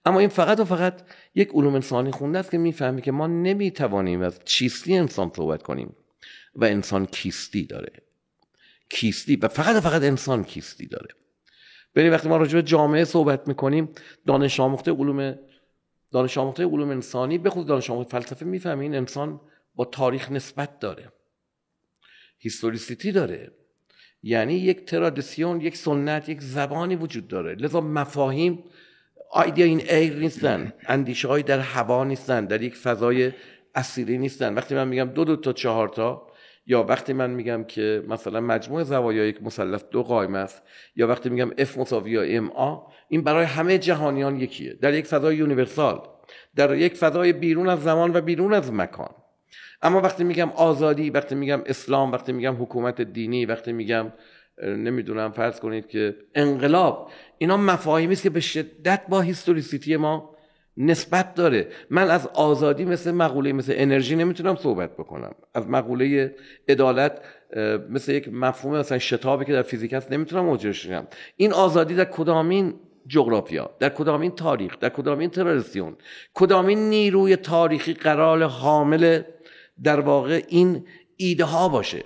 [0.05, 1.01] اما این فقط و فقط
[1.35, 5.95] یک علوم انسانی خونده است که می‌فهمی که ما نمی‌توانیم از چیستی انسان صحبت کنیم
[6.55, 7.93] و انسان کیستی داره.
[8.89, 11.07] کیستی و فقط و فقط انسان کیستی داره.
[11.95, 13.89] ببین وقتی ما راجع به جامعه صحبت می‌کنیم
[14.25, 15.39] دانش آموخته علوم
[16.11, 19.41] دانش آموخته علوم انسانی به خود دانش آموخته فلسفه می‌فهمه انسان
[19.75, 21.11] با تاریخ نسبت داره.
[22.45, 23.51] historicity داره.
[24.23, 27.55] یعنی یک tradition یک سنت یک زبانی وجود داره.
[27.55, 28.63] لذا مفاهیم
[29.31, 30.73] idea in air نیستن.
[30.87, 33.31] اندیشه های در هوا نیستن در یک فضای
[33.75, 34.53] اثیری نیستن.
[34.53, 36.27] وقتی من میگم دو دو تا چهار تا
[36.67, 40.63] یا وقتی من میگم که مثلا مجموع زوایای یک مثلث دو قایم است
[40.95, 42.77] یا وقتی میگم F مساوی با m a
[43.09, 44.73] این برای همه جهانیان یکیه.
[44.73, 46.01] در یک فضای universal
[46.55, 49.15] در یک فضای بیرون از زمان و بیرون از مکان.
[49.85, 54.13] اما وقتی میگم آزادی وقتی میگم اسلام وقتی میگم حکومت دینی وقتی میگم
[54.63, 60.35] نمی‌دونم فرض کنید که انقلاب اینا مفاهیمی است که به شدت با هیستوریسیتی ما
[60.77, 61.67] نسبت داره.
[61.89, 65.31] من از آزادی مثل مقوله مثل انرژی نمی‌تونم صحبت بکنم.
[65.53, 66.35] از مقوله
[66.69, 67.21] عدالت
[67.89, 72.05] مثل یک مفهوم مثلا شتابی که در فیزیک هست نمی‌تونم مجرش کنم این آزادی در
[72.05, 72.73] کدامین
[73.07, 75.95] جغرافیا در کدامین تاریخ در کدامین ترادیسیون
[76.33, 79.21] کدامین نیروی تاریخی قرار حامل
[79.83, 82.03] در واقع این ایده ها باشه.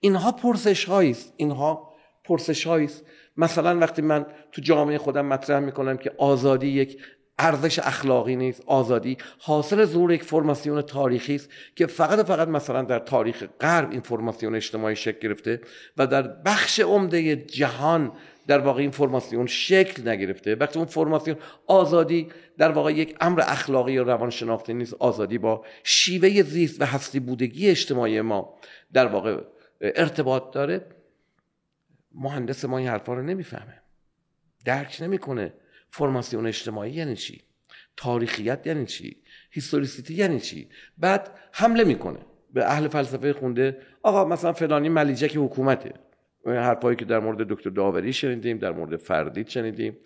[0.00, 3.04] اینها پرسش است اینها پرسش است
[3.36, 6.98] مثلا وقتی من تو جامعه خودم مطرح می‌کنم که آزادی یک
[7.38, 12.82] ارزش اخلاقی نیست آزادی حاصل ظهور یک فرماسیون تاریخی است که فقط و فقط مثلا
[12.82, 15.60] در تاریخ غرب این فرماسیون اجتماعی شکل گرفته
[15.96, 18.12] و در بخش عمده جهان
[18.46, 20.54] در واقع این فرماسیون شکل نگرفته.
[20.54, 22.28] وقتی اون فرماسیون آزادی
[22.58, 24.94] در واقع یک امر اخلاقی یا روانشناختی نیست.
[24.94, 28.58] آزادی با شیوه زیست و هستی بودگی اجتماعی ما
[28.92, 29.42] در واقع
[29.80, 30.86] ارتباط داره.
[32.14, 33.82] مهندس ما این حرفا رو نمی‌فهمه.
[34.64, 35.52] درک نمی‌کنه.
[35.90, 37.42] فرماسیون اجتماعی یعنی چی؟
[37.96, 39.16] تاریخیت یعنی چی؟
[39.50, 42.18] هیستوریسیتی یعنی چی؟ بعد حمله می‌کنه.
[42.52, 45.92] به اهل فلسفه خونده آقا مثلا فلانی ملیجک حکومته.
[46.46, 49.96] حرفایی که در مورد دکتر داوری شنیدیم در مورد فردید شنیدیم.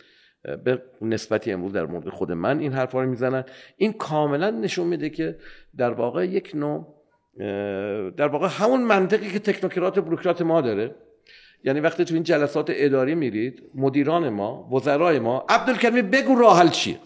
[0.64, 3.44] به نسبتی امروز در مورد خود من این حرفا رو می‌زنن.
[3.76, 5.38] این کاملا نشون میده که
[5.76, 6.94] در واقع یک نوع
[8.16, 10.94] در واقع همون منطقی که تکنوکرات بروکرات ما داره.
[11.64, 16.98] یعنی وقتی تو این جلسات اداری میرید مدیران ما وزرای ما عبدالکریمی بگو راحل چیه؟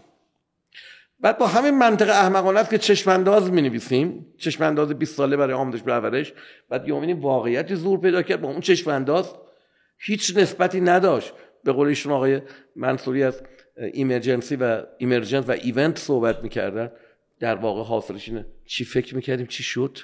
[1.23, 6.33] بعد با همین منطق احمقانه که چشمانداز می نویسیم چشمانداز 20 ساله برای آموزش پرورش
[6.69, 9.35] بعد یومینی واقعیتی زور پیدا کرد با اون چشمانداز.
[9.99, 11.33] هیچ نسبتی نداشت.
[11.65, 12.41] به قول ایشون آقای
[12.77, 13.43] منصوری از
[13.93, 16.91] ایمرجنسی و ایمرجنس و ایونت صحبت می‌کردن.
[17.41, 19.99] در واقع حاصلش اینه چی فکر می‌کردیم؟ چی شد؟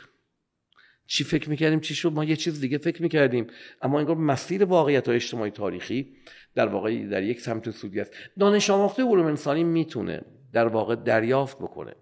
[1.07, 3.47] چی فکر می‌کردیم؟ چی شد؟ ما یه چیز دیگه فکر می‌کردیم.
[3.83, 6.17] اما انگار مسیر واقعیت های اجتماعی تاریخی
[6.55, 8.13] در واقع در یک سمت سودی است.
[8.39, 11.95] دانش آموخته علوم انسانی می‌تونه در واقع دریافت بکنه.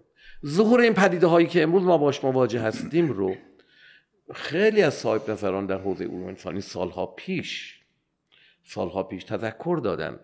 [0.45, 3.35] ظهور این پدیده هایی که امروز ما باش مواجه هستیم رو
[4.33, 7.81] خیلی از صاحب نظران در حوزه علوم انسانی سالها پیش
[8.63, 10.19] سالها پیش تذکر دادن.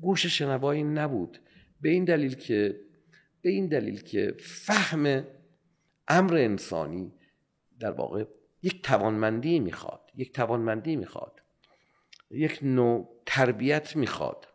[0.00, 1.38] گوش شنوایی نبود.
[1.80, 2.80] به این دلیل که
[3.42, 5.24] به این دلیل که فهم
[6.08, 7.12] امر انسانی
[7.80, 8.24] در واقع
[8.62, 11.40] یک توانمندی می‌خواد یک توانمندی می‌خواد
[12.30, 14.48] یک نوع تربیت می‌خواد.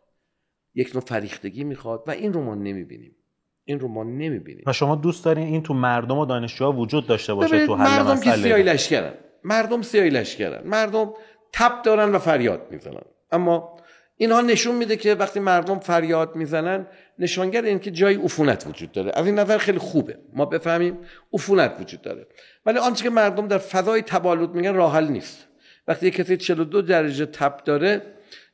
[0.78, 3.16] یک نوع فریختگی می‌خواد و این رو ما نمی‌بینیم.
[3.64, 4.64] این رو ما نمی‌بینیم.
[4.66, 8.20] و شما دوست دارین این تو مردم و دانشجوها وجود داشته باشه تو حل مردم
[8.20, 9.12] که سیایی لشکرن.
[9.44, 10.68] مردم سیایی لشکرن.
[10.68, 11.12] مردم
[11.52, 13.02] تپ دارن و فریاد می‌زنن.
[13.32, 13.76] اما
[14.16, 16.86] اینها نشون میده که وقتی مردم فریاد می‌زنن
[17.18, 19.12] نشانگر این که جای عفونت وجود داره.
[19.14, 20.18] از این نظر خیلی خوبه.
[20.32, 20.98] ما بفهمیم
[21.32, 22.26] عفونت وجود داره.
[22.66, 25.48] ولی آنچه که مردم در فضای تبالود میگن راحل نیست.
[25.88, 28.02] وقتی کسی 42 درجه تب داره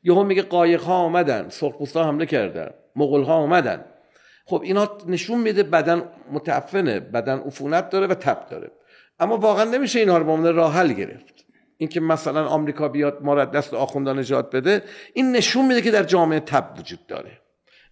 [0.05, 3.85] یهو میگه قایق ها آمدن سرخپوستا حمله کردن مغول ها آمدن.
[4.45, 8.71] خب اینا نشون میده بدن متعفنه بدن عفونت داره و تب داره.
[9.19, 11.45] اما واقعا نمیشه اینها رو به راحل گرفت.
[11.77, 14.81] اینکه مثلا آمریکا بیاد ما دست آخوندان نجات بده
[15.13, 17.41] این نشون میده که در جامعه تب وجود داره.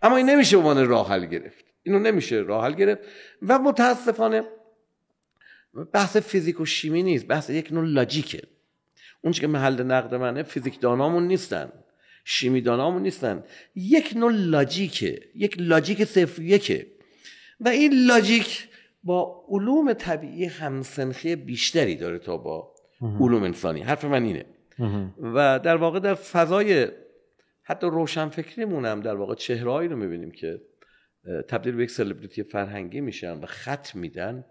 [0.02, 1.66] اما این نمیشه به عنوان راه گرفت.
[1.84, 3.02] اینو نمیشه راه گرفت.
[3.48, 4.44] و متاسفانه
[5.94, 8.42] بحث فیزیک و شیمی نیست بحث یک نوع لاجیکه.
[9.22, 11.72] اون که محل نقد منه فیزیک دانامون نیستن.
[12.24, 13.44] شیمی دانامون نیستن.
[13.76, 16.88] یک نوع لاجیکه یک لاجیک صفر یکه.
[17.60, 18.68] و این لاجیک
[19.04, 23.82] با علوم طبیعی همسنخی بیشتری داره تا با علوم انسانی.
[23.82, 24.46] حرف من اینه.
[25.20, 26.88] و در واقع در فضای
[27.64, 30.62] حتی روشنفکریمون هم در واقع چهرهایی رو می‌بینیم که
[31.48, 34.46] تبدیل به یک سلبریتی فرهنگی میشن و خط میدن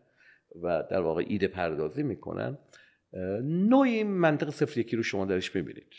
[0.62, 2.58] و در واقع ایده پردازی می‌کنن.
[3.42, 5.92] نوعی منطق صفر یکی رو شما درش می‌بینید.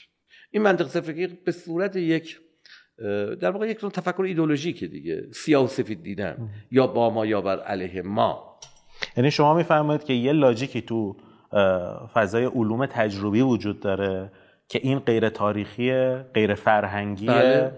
[0.53, 2.39] این منطق یکی به صورت یک
[3.41, 7.41] در واقع یک نوع تفکر ایدولوژیکه دیگه سیاه و سفید دیدن یا با ما یا
[7.41, 8.59] بر علیه ما.
[9.17, 11.17] یعنی شما میفرمایید که یه لاجیکی تو
[12.13, 14.31] فضای علوم تجربی وجود داره
[14.67, 17.71] که این غیر تاریخی غیر فرهنگی بله.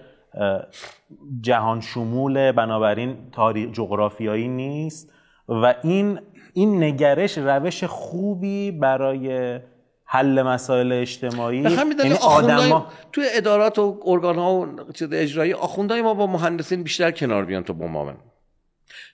[1.42, 5.14] جهان شمول بنابراین تاریخ جغرافیایی نیست.
[5.48, 6.20] و این
[6.54, 9.60] این نگرش روش خوبی برای
[10.06, 11.66] حل مسائل اجتماعی.
[12.04, 14.68] یعنی آدم توی ادارات و ارگان ها و
[15.12, 18.16] اجرایی آخوندهای ما با مهندسین بیشتر کنار بیان تا با ما من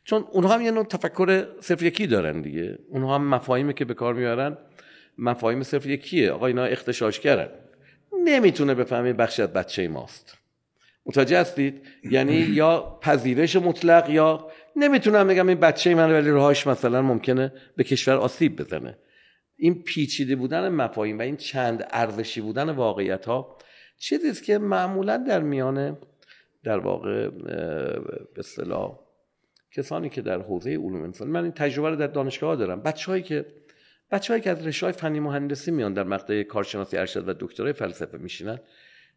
[0.03, 2.79] چون اونها هم یه نوع تفکر صرف یکی دارن دیگه.
[2.89, 4.57] اونها هم مفاهیمی که به کار میارن
[5.17, 6.31] مفاهیم صرف یکیه.
[6.31, 7.49] آقا اینا اختشاش کردن
[8.25, 10.37] نمی‌تونه بفهمه بخشی از بچه ماست.
[11.05, 17.01] متوجه هستید؟ یعنی یا پذیرش مطلق یا نمی‌تونم بگم این بچه من ولی روهاش مثلا
[17.01, 18.97] ممکنه به کشور آسیب بزنه.
[19.63, 23.57] این پیچیده بودن مفاهیم و این چند ارزشی بودن واقعیت ها
[23.97, 25.97] چیزیست که معمولا در میان
[26.63, 28.99] در واقع به اصطلاح
[29.71, 32.81] کسانی که در حوزه علوم انسان من این تجربه رو در دانشگاه دارم.
[32.81, 33.45] بچه‌هایی که
[34.11, 38.59] بچه‌هایی که از رشته فنی مهندسی میان در مقطع کارشناسی ارشد و دکترای فلسفه میشینن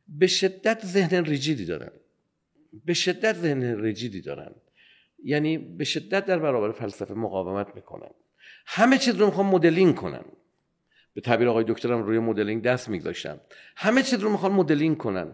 [0.09, 1.91] به شدت ذهن rigid ی دارن.
[2.85, 4.55] به شدت ذهن rigid ی دارن.
[5.25, 8.11] یعنی به شدت در برابر فلسفه مقاومت می‌کنن.
[8.67, 10.25] همه چیز رو می‌خوان مدلینگ کنن.
[11.15, 13.41] به تعبیر آقای دکترم روی مدلینگ دست میگذاشتم.
[13.77, 15.33] همه چیز رو می‌خوان مدلینگ کنن.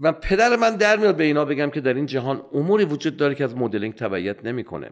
[0.00, 3.34] و پدر من در میاد به اینا بگم که در این جهان اموری وجود داره
[3.34, 4.90] که از مدلینگ تبعیت نمی‌کنه.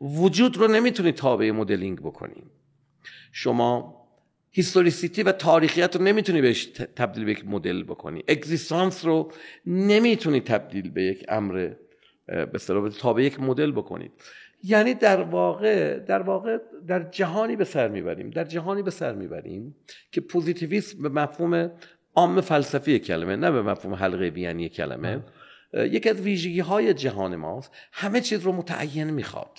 [0.00, 2.44] وجود رو نمی‌تونی تابع مدلینگ بکنی.
[3.32, 3.98] شما
[4.50, 6.64] historicity و تاریخیت رو نمی‌تونی بهش
[6.96, 8.24] تبدیل به یک مدل بکنی.
[8.28, 9.32] اگزیستانس رو
[9.66, 11.72] نمی‌تونی تبدیل به یک امر
[12.26, 12.58] به
[13.00, 14.12] تابع یک مدل بکنید
[14.62, 18.30] یعنی در واقع در واقع در جهانی به سر می‌بریم.
[18.30, 19.76] در جهانی به سر می‌بریم
[20.12, 21.70] که پوزیتیویسم به مفهوم
[22.14, 25.20] عام فلسفی کلمه نه به مفهوم حلقه وینی کلمه.
[25.74, 27.70] یکی از ویژگی های جهان ماست.
[27.92, 29.58] همه چیز رو متعین می‌خواد.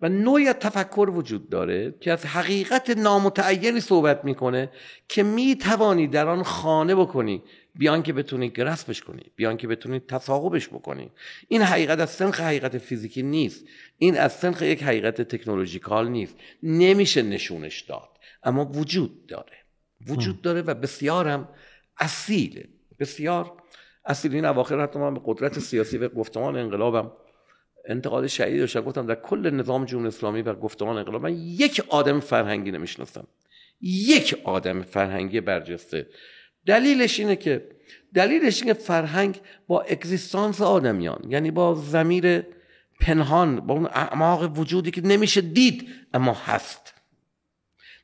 [0.00, 4.70] و نوعی تفکر وجود داره که از حقیقت نامتعینی صحبت می‌کنه
[5.08, 7.42] که می‌توانی در آن خانه بکنی.
[7.74, 9.22] بیان که بتونی گرسپش کنی.
[9.36, 11.10] بیان که بتونی تصاقبش بکنی.
[11.48, 13.66] این حقیقت از سنخ حقیقت فیزیکی نیست.
[14.02, 16.36] این از سنخ یک حقیقت تکنولوژیکال نیست.
[16.62, 18.08] نمیشه نشونش داد
[18.42, 19.56] اما وجود داره.
[20.06, 21.48] وجود داره و بسیارم
[21.98, 23.52] اصیله بسیار
[24.04, 24.34] اصیل.
[24.34, 27.12] این اواخر حتی من به قدرت سیاسی و گفتمان انقلابم
[27.88, 28.80] انتقاد شدید داشتم.
[28.80, 33.26] گفتم در کل نظام جمهوری اسلامی و گفتمان انقلاب من یک آدم فرهنگی نمی‌شناسم.
[33.80, 36.06] یک آدم فرهنگی برجسته.
[36.66, 37.68] دلیلش اینه که
[38.14, 42.42] دلیلش اینه فرهنگ با اگزیستانس آدمیان یعنی با زمیر
[43.00, 46.94] پنهان با اون اعماق وجودی که نمیشه دید اما هست.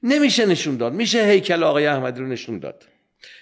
[0.03, 0.93] نمیشه نشون داد.
[0.93, 2.85] میشه هیکل آقای احمدی رو نشون داد.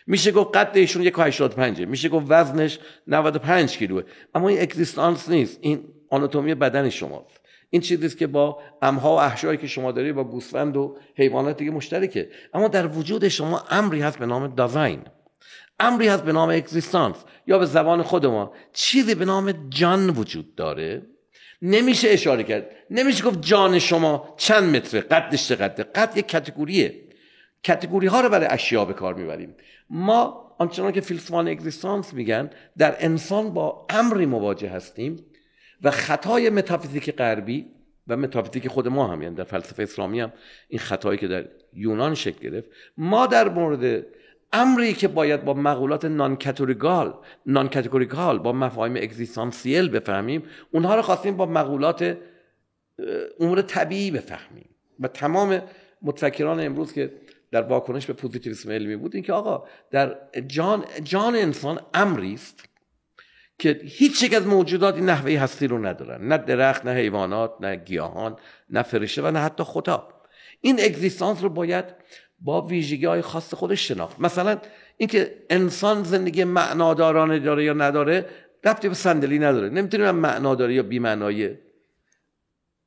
[0.07, 4.03] میشه گفت قد ایشون یک پنجه میشه گفت وزنش 95 کیلوه.
[4.35, 5.59] اما این اگزیستانس نیست.
[5.61, 7.41] این آناتومی بدن شماست.
[7.71, 11.71] این چیزی که با امها و احشایی که شما دارید با گوسفند و حیوانات دیگه
[11.71, 12.31] مشترکه.
[12.55, 15.03] اما در وجود شما امری هست به نام دازاین
[15.81, 20.55] امری هست به نام اگزیستانس یا به زبان خود ما چیزی به نام جان وجود
[20.55, 21.03] داره.
[21.65, 22.71] نمیشه اشاره کرد.
[22.91, 26.95] نمیشه گفت جان شما چند متره قدش چقدره قد یک کتگوریه.
[27.63, 29.55] کتگوری ها رو برای اشیا به کار می‌بریم.
[29.91, 35.17] ما آنچنان که فیلسوفان اگزیستانس میگن در انسان با امری مواجه هستیم
[35.83, 37.67] و خطای متافیزیک غربی
[38.09, 40.33] و متافیزیک خود ما هم یعنی در فلسفه اسلامی هم
[40.69, 44.07] این خطایی که در یونان شکل گرفت ما در مورد
[44.55, 47.15] امری که باید با مقولات نان کاتگوریکال
[47.47, 52.17] نان کاتگوریکال با مفاهیم اگزیستانسیل بفهمیم اونها رو خواستیم با مقولات
[53.41, 54.69] امور طبیعی بفهمیم.
[55.01, 55.63] و تمام
[56.03, 57.13] متفکران امروز که
[57.51, 62.65] در واکنش به پوزیتیویسم علمی بود این که آقا در جان جان انسان امری است
[63.59, 66.29] که هیچ یک از موجودات این نحوه هستی رو ندارن.
[66.29, 68.37] نه درخت نه حیوانات نه گیاهان
[68.71, 70.09] نه فرشته و نه حتی خدا
[70.61, 71.85] این اگزیستانس رو باید
[72.41, 74.21] با ویژگی های خاص خودش شناخت.
[74.21, 74.59] مثلا
[74.97, 78.27] اینکه انسان زندگی معنادارانه داره یا نداره
[78.65, 79.69] ربطی به صندلی نداره.
[79.69, 81.55] نمی‌تونیم معنا داره یا بی معنای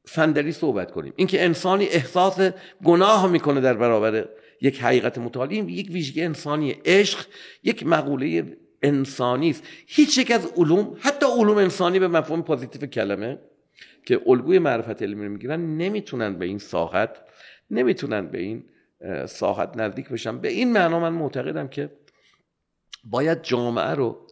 [0.05, 1.13] صندلی صحبت کنیم.
[1.15, 2.39] اینکه انسانی احساس
[2.83, 4.29] گناه می‌کنه در برابر
[4.61, 7.25] یک حقیقت متعالی یک ویژگی انسانی عشق
[7.63, 9.63] یک مقوله انسانی است.
[9.87, 13.39] هیچ یک از علوم حتی علوم انسانی به مفهوم پوزیتیو کلمه
[14.05, 17.09] که الگوی معرفت علمی رو می‌گیرن نمی‌تونن به این ساحت
[17.71, 18.63] نمی‌تونن به این
[19.25, 21.91] ساحت نزدیک بشن به این معنا من معتقدم که
[23.03, 24.27] باید جامعه رو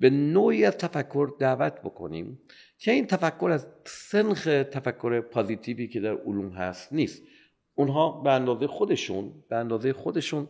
[0.00, 2.40] به نوعی از تفکر دعوت بکنیم
[2.78, 7.22] که این تفکر از سنخ تفکر پازیتیوی که در علوم هست نیست.
[7.74, 10.48] اونها به اندازه خودشون به اندازه خودشون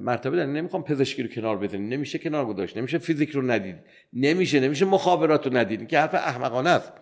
[0.00, 2.76] مرتبه دارن نمی‌خوام پزشکی رو کنار بزنید نمیشه کنار گذاشت.
[2.76, 3.76] نمیشه فیزیک رو ندید.
[4.12, 4.60] نمیشه.
[4.60, 5.88] نمیشه مخابرات رو ندید.
[5.88, 6.92] که حرف احمقانه است.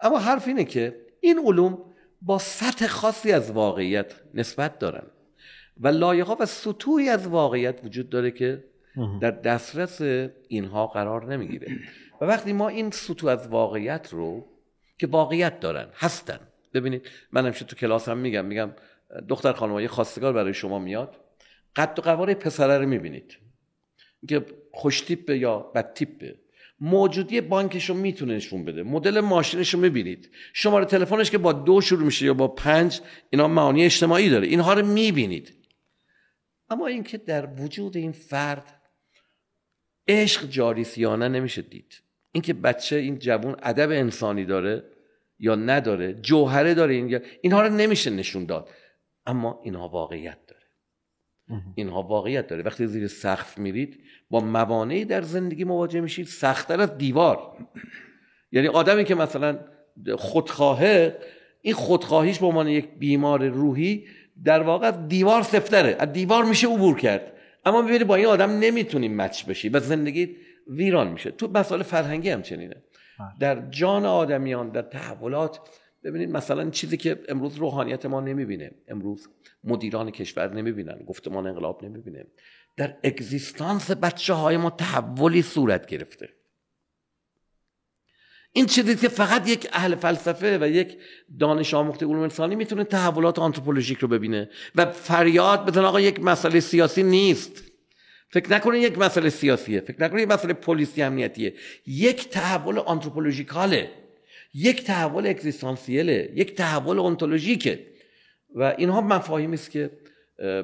[0.00, 1.78] اما حرف اینه که این علوم
[2.22, 5.06] با سطح خاصی از واقعیت نسبت دارن.
[5.80, 8.64] و لایه و سطوحی از واقعیت وجود داره که
[9.20, 10.00] در دسترس
[10.48, 11.78] اینها قرار نمی‌گیره.
[12.20, 14.46] و وقتی ما این سطوح از واقعیت رو
[14.98, 16.38] که واقعیت دارن هستن.
[16.74, 18.70] ببینید من همیشه تو کلاس هم میگم میگم
[19.28, 21.16] دختر خانم خواستگار برای شما میاد.
[21.76, 23.38] قد و قواره پسره رو می‌بینید.
[24.28, 26.34] که خوش تیپه یا بد تیپه
[26.80, 28.82] موجودی بانکش رو می‌تونه نشون بده.
[28.82, 30.30] مدل ماشینش رو می‌بینید.
[30.52, 33.00] شماره تلفنش که با دو شروع میشه یا با پنج
[33.30, 34.46] اینا معانی اجتماعی داره.
[34.46, 35.54] اینها رو می‌بینید.
[36.70, 38.80] اما اینکه در وجود این فرد
[40.08, 42.02] عشق جاری سیانه نمیشه دید.
[42.32, 44.84] اینکه بچه این جوون ادب انسانی داره
[45.38, 48.70] یا نداره جوهره داره این اینها رو نمیشه نشون داد.
[49.26, 50.62] اما اینها واقعیت داره.
[51.74, 52.62] اینها واقعیت داره.
[52.62, 57.66] وقتی زیر سقف میرید با موانعی در زندگی مواجه میشید سختتر از دیوار.
[58.52, 59.58] یعنی آدمی که مثلا
[60.18, 61.18] خودخواهه
[61.60, 64.06] این خودخواهیش به عنوان یک بیمار روحی
[64.44, 65.96] در واقع دیوار سفتره.
[65.98, 67.32] از دیوار میشه عبور کرد.
[67.64, 71.30] اما ببینید با این آدم نمی‌تونیم مچ بشی و زندگی ویران میشه.
[71.30, 72.74] تو مسائل فرهنگی هم چنینه
[73.18, 73.28] بله.
[73.40, 75.60] در جان آدمیان در تحولات
[76.04, 78.70] ببینید مثلا چیزی که امروز روحانیت ما نمی‌بینه.
[78.88, 79.28] امروز
[79.64, 82.26] مدیران کشور نمی‌بینن گفتمان انقلاب نمی‌بینه.
[82.76, 86.28] در اگزیستانس بچه های ما تحولی صورت گرفته.
[88.56, 90.98] این چیزی که فقط یک اهل فلسفه و یک
[91.40, 96.60] دانش آموخته علوم انسانی می‌تونه تحولات آنتروپولوژیک رو ببینه و فریاد بزن آقا یک مسئله
[96.60, 97.62] سیاسی نیست.
[98.28, 101.54] فکر نکنید یک مسئله سیاسیه فکر نکنید یک مسئله پلیسی امنیتیه.
[101.86, 103.90] یک تحول آنتروپولوژیکاله
[104.54, 107.86] یک تحول اگزیستانسیله یک تحول انتولوژیکه
[108.54, 109.90] و اینها مفاهیمی است که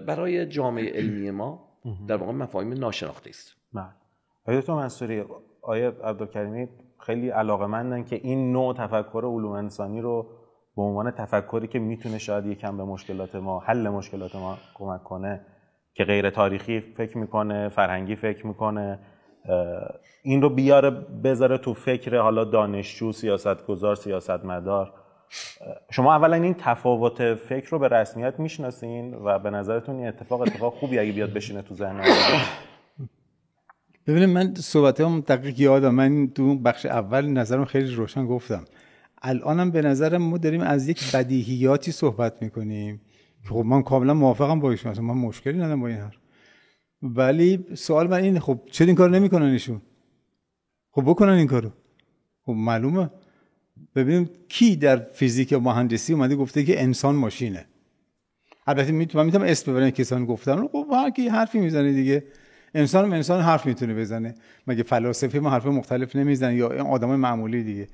[0.06, 1.78] برای جامعه علمی ما
[2.08, 3.56] در واقع مفاهیم ناشناخته است.
[3.72, 3.84] بله.
[4.44, 5.24] آیا تو منصوری
[5.62, 6.68] آیا عبدالکریمی
[7.06, 10.26] خیلی علاقه مندن که این نوع تفکر علوم انسانی رو
[10.76, 15.40] به عنوان تفکری که می‌تونه شاید یکم به مشکلات ما حل مشکلات ما کمک کنه
[15.94, 18.98] که غیر تاریخی فکر می‌کنه فرهنگی فکر می‌کنه
[20.22, 20.90] این رو بیاره
[21.24, 24.92] بذاره تو فکر حالا دانشجو سیاستگزار سیاستمدار.
[25.90, 30.74] شما اولا این تفاوت فکر رو به رسمیت می‌شناسین و به نظرتون این اتفاق اتفاق
[30.74, 32.00] خوبی اگه بیاد بشینه تو ذهن
[34.06, 35.94] ببینید من صحبت هم دقیق یادم.
[35.94, 38.64] من تو بخش اول نظرم خیلی روشن گفتم.
[39.22, 43.00] الانم به نظرم ما داریم از یک بدیهیاتی صحبت می‌کنیم.
[43.48, 45.00] خب من کاملا موافقم با ایشون.
[45.00, 46.16] من مشکلی ندارم با این حرف.
[47.02, 49.82] ولی سوال من اینه خب چرا این کار نمی‌کنن ایشون؟
[50.90, 51.70] خب بکنن این کارو.
[52.46, 53.10] خب معلومه.
[53.94, 57.66] ببینیم کی در فیزیک و مهندسی اومده گفته که انسان ماشینه.
[58.66, 60.68] البته می‌تونم می‌تونم اسم ببرم کسان گفتن.
[60.68, 62.24] خب هر کی حرفی می‌زنه دیگه.
[62.74, 64.34] انسان هم انسان حرف می‌تونه بزنه.
[64.66, 67.88] مگه فلاسفه ما حرف مختلف نمی‌زنن یا آدم معمولی دیگه؟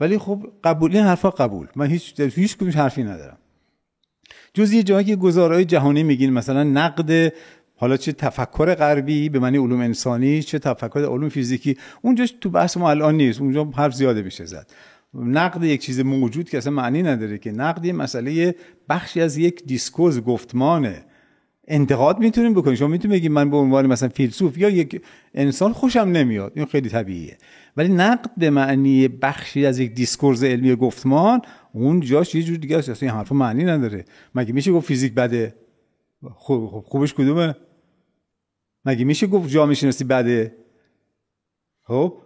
[0.00, 1.66] ولی خب قبول این حرفا قبول.
[1.76, 3.38] من هیچ هیچ کدومش حرفی ندارم.
[4.54, 7.32] جز یه جایی که گزارهای جهانی میگین مثلا نقد
[7.76, 12.76] حالا چه تفکر غربی به معنی علوم انسانی چه تفکر علوم فیزیکی اونجا تو بحث
[12.76, 13.40] ما الان نیست.
[13.40, 14.70] اونجا حرف زیاده میشه زد.
[15.14, 17.52] نقد یک چیز موجود که اصلا معنی نداره که.
[17.52, 18.54] نقد یه مسئله
[18.88, 21.04] بخشی از یک discourse گفتمانه.
[21.68, 22.76] انتقاد می‌تونیم بکنیم.
[22.76, 25.02] شما می‌تونید بگید من به عنوان مثلا فیلسوف یا یک
[25.34, 26.52] انسان خوشم نمیاد.
[26.54, 27.38] این خیلی طبیعیه.
[27.76, 31.42] ولی نقد به معنی بخشی از یک discourse علمی گفتمان
[31.72, 33.02] اون جاش یه جور دیگه است.
[33.02, 34.04] این حرف معنی نداره.
[34.34, 35.54] مگه میشه گفت فیزیک بده؟
[36.34, 37.54] خوب خوبش کدومه؟
[38.84, 40.56] مگه میشه گفت جامعه شناسی بده؟
[41.82, 42.16] خب؟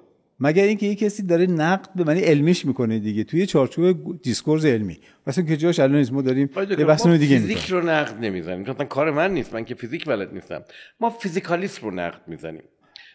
[0.44, 3.24] مگر اینکه یه کسی داره نقد به معنی علمیش می‌کنه دیگه.
[3.24, 4.98] توی چارچوب discourse علمی.
[5.26, 8.60] مثلا که جاش الان ما داریم یه بحث دیگه فیزیک رو نقد نمی‌زنیم.
[8.60, 9.54] مثلا کار من نیست.
[9.54, 10.62] من که فیزیک بلد نیستم.
[11.00, 12.62] ما physicalist رو نقد می‌زنیم.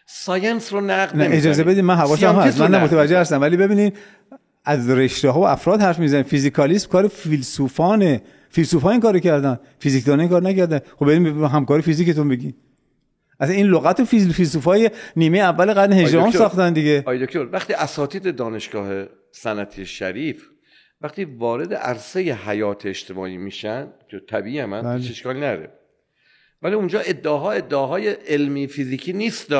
[0.06, 2.60] science رو نقد نه اجازه بدید من حواسم هست.
[2.60, 3.40] من متوجه هستم.
[3.40, 3.96] ولی ببینید
[4.64, 6.22] از رشته ها و افراد حرف می‌زنیم.
[6.22, 8.22] physicalist کار فیلسوفانه.
[8.50, 9.58] فیلسوفا این کارو کردن.
[9.78, 10.80] فیزیکدان این کار نکردن.
[10.96, 12.54] خب بریم همکاری فیزیکتون بگین.
[13.40, 17.02] از این لغت فیلسوفای نیمه اول قرن هجرم ساختن دیگه.
[17.06, 20.42] آی دکتر وقتی اساتید دانشگاه صنعتی شریف
[21.00, 25.00] وقتی وارد عرصه حیات اجتماعی میشن که طبیعی من بله.
[25.00, 25.70] هیچ اشکالی نره.
[26.62, 29.52] ولی اونجا ادعاها ادعاهای علمی فیزیکی نیست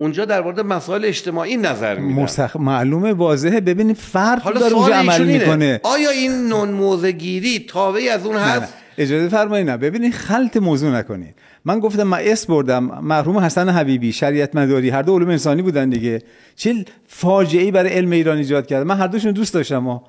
[0.00, 2.22] اونجا در مورد مسائل اجتماعی نظر میدن.
[2.22, 2.56] مسخ...
[2.56, 3.60] معلومه واضحه.
[3.60, 5.80] ببینید فرد حالا داره اونجا عمل می‌کنه.
[5.82, 9.76] آیا این نون موزه گیری تابعی از اون هست؟ اجازه فرمایید نه.
[9.76, 11.34] ببینید خلط موضوع نکنید.
[11.64, 15.90] من گفتم من اس بردم مرحوم حسن حبیبی شریعت مداری هر دو علوم انسانی بودن
[15.90, 16.22] دیگه.
[16.56, 18.86] چه فاجعه برای علم ایران ایجاد کرد.
[18.86, 20.04] من هر دوشون دوست داشتم ما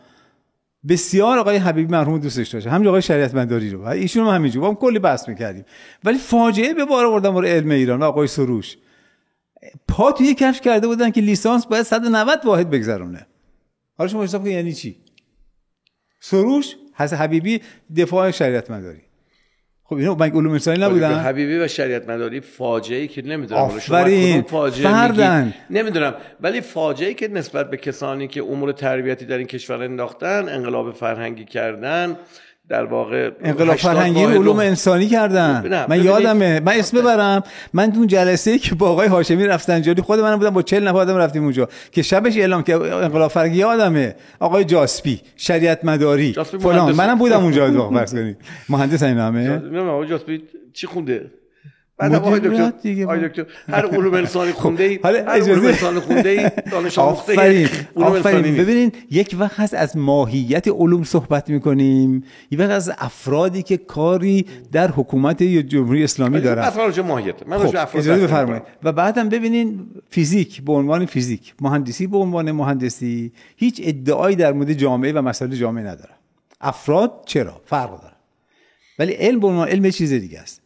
[0.89, 2.67] بسیار آقای حبیبی مرحوم دوستش داشت.
[2.67, 3.85] همین آقای شریعت مداری رو.
[3.87, 4.61] ایشون هم همینجور.
[4.61, 5.65] با هم کلی بحث می‌کردیم.
[6.03, 8.77] ولی فاجعه به بار آوردن برای علم ایران آقای سروش.
[9.87, 13.27] پا توی کفش کرده بودن که لیسانس باید 190 واحد بگذرونه.
[13.97, 14.95] حالا شما حساب یعنی چی؟
[16.19, 17.61] سروش حسن حبیبی
[17.97, 19.01] دفاع شریعت مداری.
[19.89, 24.41] خب اینو مگه علوم انسانی نبودن حبیبی و شریعت مداری فاجعه ای که نمی‌دونم آفرین.
[24.41, 26.13] فاجعه نمی‌دونم.
[26.41, 30.91] ولی فاجعه ای که نسبت به کسانی که امور تربیتی در این کشور انداختن انقلاب
[30.91, 32.17] فرهنگی کردن
[32.69, 35.85] در واقع انقلاب فرهنگی علوم انسانی کردن.
[35.89, 36.59] من یادمه.
[36.59, 37.43] من اسم ببرم.
[37.73, 41.15] من اون جلسه که با آقای هاشمی رفتنجانی خود من بودم با 40 نفر آدم
[41.15, 44.15] رفتیم اونجا که شبش اعلام که انقلاب فرهنگی یادمه.
[44.39, 46.91] آقای جاسپی شریعت مداری فلان.
[46.91, 48.37] منم بودم اونجا فرض کنید.
[48.69, 49.79] مهندس این همه.
[49.79, 50.43] آقای جاسپی
[50.73, 51.31] چی خونده؟
[51.99, 56.49] بعد آقای دکتر آقای دکتر هر علوم انسانی خونده ای حالا علوم انسانی خونده ای
[56.71, 62.91] دانش آموخته آفرین ببینید یک وقت هست از ماهیت علوم صحبت می‌کنیم یک وقت از
[62.97, 66.63] افرادی که کاری در حکومت یا جمهوری اسلامی دارن.
[66.63, 67.47] افراد ماهیت.
[67.47, 68.63] من خب اجازه بفرمایید.
[68.83, 74.73] و بعدم ببینین فیزیک به عنوان فیزیک مهندسی به عنوان مهندسی هیچ ادعایی در مورد
[74.73, 76.11] جامعه و مسائل جامعه نداره
[76.61, 78.13] افراد چرا؟ فرق داره.
[78.99, 80.61] ولی علم به عنوان علم چیز دیگه است.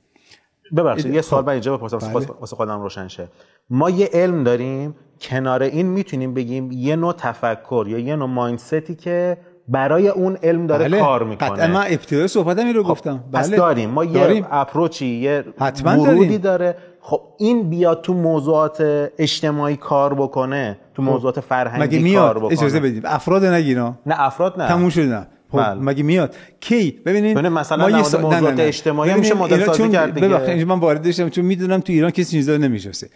[0.76, 2.28] ببخشید یه سوال من اینجا بپرسم بله.
[2.40, 3.28] واسه خودم روشن شه.
[3.70, 8.96] ما یه علم داریم کنار این می‌تونیم بگیم یه نوع تفکر یا یه نوع مایندستی
[8.96, 11.00] که برای اون علم داره بله.
[11.00, 11.50] کار می‌کنه.
[11.50, 13.24] قطعا من ابتدای صحبتم این رو خب، گفتم.
[13.32, 13.42] بله.
[13.42, 13.90] پس داریم.
[13.90, 14.38] ما داریم.
[14.38, 15.44] یه اپروچی یه
[15.86, 16.78] ورودی داره.
[17.02, 18.78] خب این بیاد تو موضوعات
[19.18, 21.10] اجتماعی کار بکنه تو خب.
[21.10, 22.52] موضوعات فرهنگی مگه کار بکنه.
[22.52, 24.68] اجازه بدیم افراد نگینا نه افراد نه.
[24.68, 25.26] تموم شد خب
[25.58, 25.82] بله.
[25.82, 30.66] مگه میاد؟ کی؟ ببینید مثلا ما یه موضوعات اجتماعی میشه مدل سازی کرد دیگه.
[30.66, 33.10] من وارد شدم چون می‌دونم تو ایران کسی چیزا نمی‌شناسه.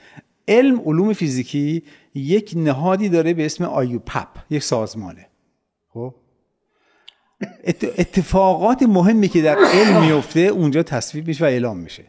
[0.47, 1.83] علم علوم فیزیکی
[2.15, 5.27] یک نهادی داره به اسم آیوپپ یک سازمانه.
[5.93, 6.13] خب؟
[7.97, 12.03] اتفاقات مهمی که در علم میفته اونجا تصویب میشه و اعلام میشه.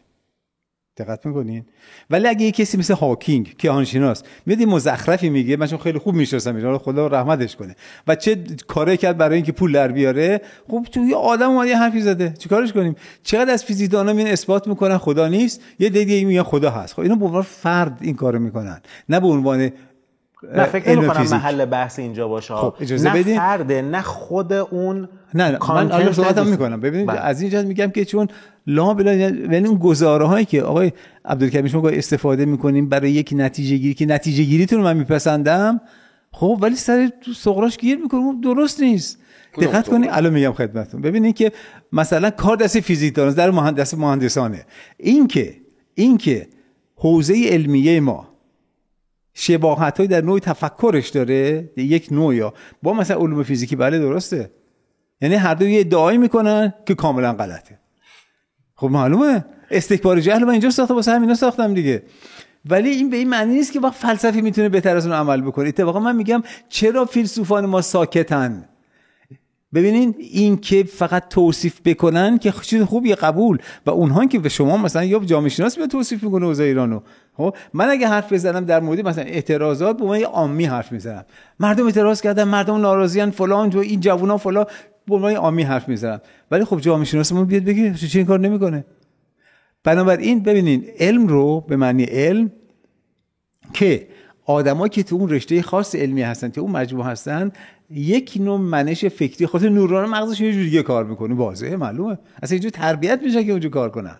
[0.99, 1.65] دقت می‌کنین؟
[2.09, 6.15] ولی اگه یه کسی مثل هاکینگ که آنشیناست میاد مزخرفی میگه من چون خیلی خوب
[6.15, 7.75] می‌شناسم اینا خدا رحمتش کنه.
[8.07, 8.37] و چه
[8.67, 12.33] کاری کرد برای اینکه پول در بیاره؟ خب تو یه آدم اومد یه حرفی زده.
[12.39, 15.61] چیکارش کنیم؟ چقدر از فیزیکدانا میان اثبات می‌کنن؟ خدا نیست.
[15.79, 16.93] یه دیگه میگن خدا هست.
[16.93, 18.81] خب اینا به عنوان فرد این کارو می‌کنن.
[19.09, 19.71] نه به عنوان
[20.55, 22.53] نه فکر نمی کنم محل بحث اینجا باشه.
[22.53, 26.79] خب اجازه نه فرده نه خود اون نه, نه من الان صحبتم می‌کنم.
[26.79, 27.19] ببینید بله.
[27.19, 28.27] از اینجا میگم که چون
[28.67, 30.91] لا بلا یعنی اون گزاره هایی که آقای
[31.25, 35.81] عبدالکریم شما استفاده می‌کنیم برای یک نتیجه گیری که نتیجه گیریتون رو من میپسندم.
[36.31, 38.41] خب ولی سر تو سغراش گیر می‌کنم.
[38.41, 39.17] درست نیست.
[39.61, 41.01] دقت کنید الان میگم خدمتتون.
[41.01, 41.51] ببینید که
[41.93, 44.65] مثلا کار دست فیزیک دارن در مهندس مهندسانه.
[44.97, 45.55] این که
[45.93, 46.47] این که
[46.95, 48.28] حوزه علمیه ما
[49.41, 54.51] شباهت در نوع تفکرش داره؟ یک نوع یا با مثلا علوم فیزیکی بله درسته.
[55.21, 57.79] یعنی هر دو یه ادعایی می‌کنن که کاملا غلطه.
[58.75, 59.45] خب معلومه.
[59.71, 62.03] استکبار جهل من اینجا ساخته واسه همینا ساختم دیگه.
[62.65, 65.67] ولی این به این معنی نیست که وقت فلسفی می‌تونه بهتر از اون عمل بکنه.
[65.67, 68.68] اتفاقا من میگم چرا فیلسوفان ما ساکتن؟
[69.73, 73.57] ببینین این که فقط توصیف بکنن که چیز خوبی قبول.
[73.85, 76.99] و اونها که به شما مثلا یا جامعه شناس به توصیف می‌کنه اوضاع ایرانو.
[77.33, 81.25] خب من اگه حرف بزنم در مورد مثلا اعتراضات به عنوان عامی حرف می‌زنم.
[81.59, 84.65] مردم اعتراض کردن مردم ناراضیان فلان تو این جوونا فلان.
[85.07, 86.21] به عنوان عامی حرف می‌زنم.
[86.51, 88.85] ولی خب جامعه شناسمون بیاد بگه چه این کار نمی‌کنه.
[89.83, 92.51] بنابراین ببینین علم رو به معنی علم
[93.73, 94.07] که
[94.45, 97.51] آدمایی که تو اون رشته خاص علمی هستن که اون مجموعه هستن
[97.91, 102.17] یک نوع منش فکری خاطر نوران مغزش یه جوری کار می‌کنه واضحه معلومه.
[102.43, 104.15] اصلا اینجور تربیت میشه که اونجا کار کنن.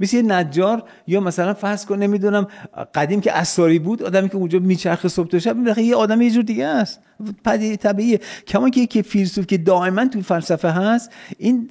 [0.00, 2.46] مثل یه نجار یا مثلا فرض کن نمی‌دونم
[2.94, 6.42] قدیم که اساری بود آدمی که اونجا میچرخه صبح تا شب یه آدم یه جور
[6.42, 7.00] دیگه است.
[7.80, 8.20] طبیعیه.
[8.46, 11.70] کما که که فیلسوف که دائما تو فلسفه هست این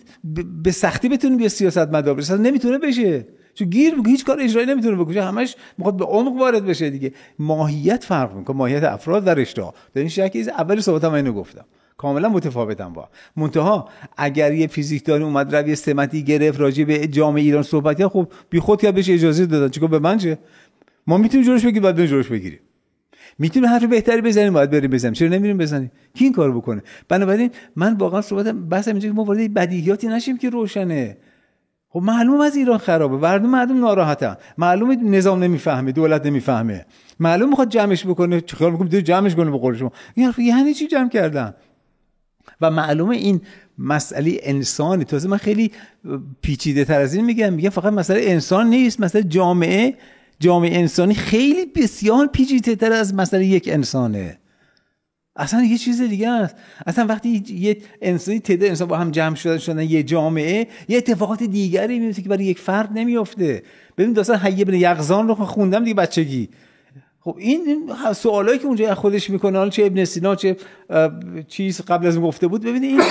[0.64, 3.26] به سختی بتونه به سیاست مدار بشه نمی‌تونه بشه.
[3.56, 5.24] چون گیر هیچ کار اجرایی نمی‌تونه بکنه.
[5.24, 7.14] همش می‌خواد به عمق وارد بشه دیگه.
[7.40, 9.62] ماهیت فرق می‌کنه ماهیت افراد و رشته
[9.94, 11.66] در این شکلی اول صحبتم اینو گفتم.
[11.98, 13.10] کاملا متفاوتم با.
[13.36, 18.28] منتها اگر یه فیزیکدانی اومد روی سمتی گرفت راجع به جامعه ایران صحبت کرد خب
[18.50, 19.70] بی خود کرد بهش اجازه دادن.
[19.70, 20.38] چیکار به من چه؟
[21.08, 22.60] ما می‌تونیم جلوش بگیریم بعد جلوش بگیریم.
[23.40, 25.14] می‌تونیم حرف بهتری بزنیم باید بریم بزنیم.
[25.14, 29.24] چرا نمیریم بزنیم؟ کی این کار بکنه؟ بنابراین من واقعا صحبت بحث اینجا که ما
[29.24, 31.18] وارد بدیهیاتی نشیم که روشنه.
[31.96, 34.38] خب معلوم از ایران خرابه مردم مردم ناراحتن.
[34.58, 36.86] معلوم نظام نمی‌فهمه دولت نمی‌فهمه.
[37.20, 39.92] معلوم می‌خواد جمعش بکنه چیکار می‌کنه جمعش کنه به قول شما.
[40.38, 41.54] یعنی چی جمع کردن؟
[42.62, 43.42] و معلومه این
[43.78, 45.04] مسئله انسانی.
[45.04, 45.72] تازه من خیلی
[46.42, 49.94] پیچیده تر از این میگم میگم فقط مسئله انسان نیست مسئله جامعه.
[50.40, 54.38] جامعه انسانی خیلی بسیار پیچیده تر از مسئله یک انسانه.
[55.36, 56.56] اصلا یه چیز دیگه است.
[56.88, 61.44] اصلا وقتی یه انسانی تعداد انسان با هم جمع شدن شدن یه جامعه یه اتفاقات
[61.44, 63.64] دیگری میفته که برای یک فرد نمیفته
[63.98, 66.50] ببین داستان حیه بن یغزان رو خوندم دیگه بچگی.
[67.20, 70.58] خب این سوالایی که اونجا خودش می‌کنه حالا چه ابن سینا چه
[71.48, 73.02] چیز قبل از گفته بود ببینید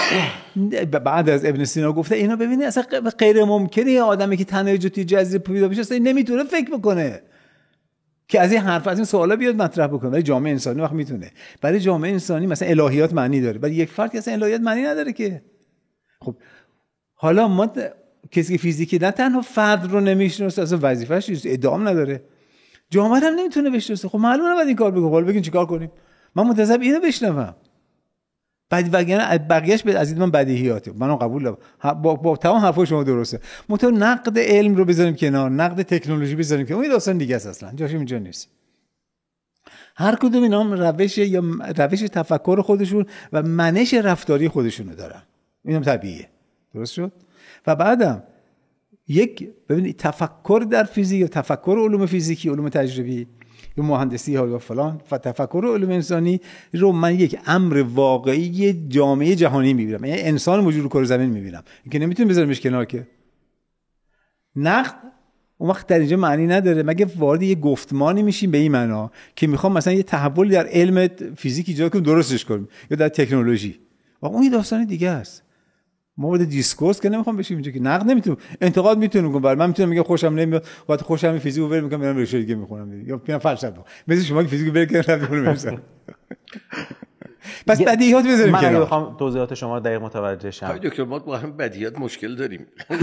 [0.55, 2.85] این بعد از ابن سینا گفته اینا ببینید اصلا
[3.19, 7.21] غیر ممکنه یه آدمی که تنها توی جزیره پیدا بشه اصلا نمی‌تونه فکر بکنه.
[8.29, 10.11] که از این حرف از این سوالا بیاد مطرح بکنه.
[10.11, 11.31] ولی جامعه انسانی وقت می‌تونه.
[11.61, 13.59] برای جامعه انسانی مثلا الهیات معنی داره.
[13.59, 15.43] برای یک فرد که اصلا الهیات معنی نداره که.
[16.21, 16.37] خب
[17.15, 17.73] حالا ما
[18.31, 22.23] کسی که فیزیکی نه تنها فرد رو نمی‌شناسه اصلا وظیفه‌اش ادام نداره.
[22.91, 24.09] جامعه هم نمی‌تونه بشناسه.
[24.09, 25.91] خب معلومه نباید این کار بگو حالا بگین چیکار کنیم؟
[26.35, 27.55] من منتظرم اینو بشنوم.
[28.71, 31.59] بعد وگرنه بقیهش به از من بدیهیاته منو قبول دارم.
[32.03, 33.41] با, با تمام حرفای شما درسته.
[33.69, 37.73] متو نقد علم رو بذاریم کنار نقد تکنولوژی بذاریم که اون داستان دیگه است اصلا.
[37.75, 38.49] جاش اینجا نیست.
[39.97, 41.43] هر کدوم اینا روش یا
[41.77, 45.23] روش تفکر خودشون و منش رفتاری خودشونو دارن.
[45.65, 46.29] اینم طبیعیه.
[46.75, 47.13] درست شد؟
[47.67, 48.23] و بعدم
[49.09, 53.27] یک ببینید تفکر در فیزیک یا تفکر علوم فیزیکی علوم تجربی
[53.77, 56.41] یا مهندسی ها یا فلان و تفکر علوم انسانی
[56.73, 60.05] رو من یک امر واقعی جامعه جهانی می‌بینم.
[60.05, 61.63] یعنی انسان موجود رو کره زمین می‌بینم.
[61.85, 63.07] اینکه نمی‌تونیم بذاریمش کنار که.
[64.57, 64.95] نقد
[65.59, 66.83] اون وقت در اینجا معنی نداره.
[66.83, 71.09] مگه وارد یه گفتمانی میشیم به این معنا که می‌خوام مثلا یه تحولی در علم
[71.37, 73.79] فیزیک ایجاد کنیم درستش کنیم یا در تکنولوژی؟
[74.23, 75.44] و اون یه داستان دیگه است.
[76.17, 78.37] ما discourse که نمی‌خوام بشیم اینجا که نقد نمی‌تونم.
[78.61, 79.43] انتقاد می‌تونم کنم.
[79.43, 80.67] برای من می‌تونم میگم خوشم نمیاد.
[80.89, 83.73] وقت خوشم فیزیک رو ول می‌کنم میرم رشته دیگه می‌خونم یا میرم فلسفه.
[84.09, 85.27] مثل شما که فیزیک ول کردن
[87.67, 90.69] پس بدیهیات بذاریم من بخوام توضیحات شما دقیق متوجه شم.
[90.69, 92.67] دکتر ما با هم بدیهیات مشکل داریم.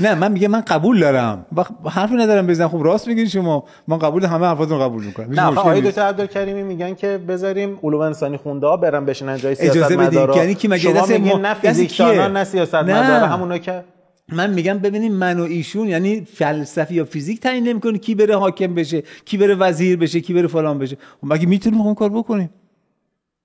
[0.00, 1.46] نه من میگم من قبول دارم.
[1.90, 2.68] حرفی ندارم بزنم.
[2.68, 3.64] خب راست میگین شما.
[3.88, 8.36] من قبول همه حرفاتون قبول می‌کنم نه آقای دکتر عبدالکریمی میگن که بذاریم علوم انسانی
[8.36, 12.36] خونده ها برن بشینن جای سیاست اجازه بدید یعنی کی مگه دست ما نه فیزیکدانان
[12.36, 13.84] نه سیاست مدار همونا که
[14.32, 18.74] من میگم ببینید من و ایشون یعنی فلسفی یا فیزیک تعیین نمی‌کنه کی بره حاکم
[18.74, 20.96] بشه کی بره وزیر بشه کی بره فلان بشه.
[20.96, 22.50] خب مگه می‌تونیم اون کار بکنیم؟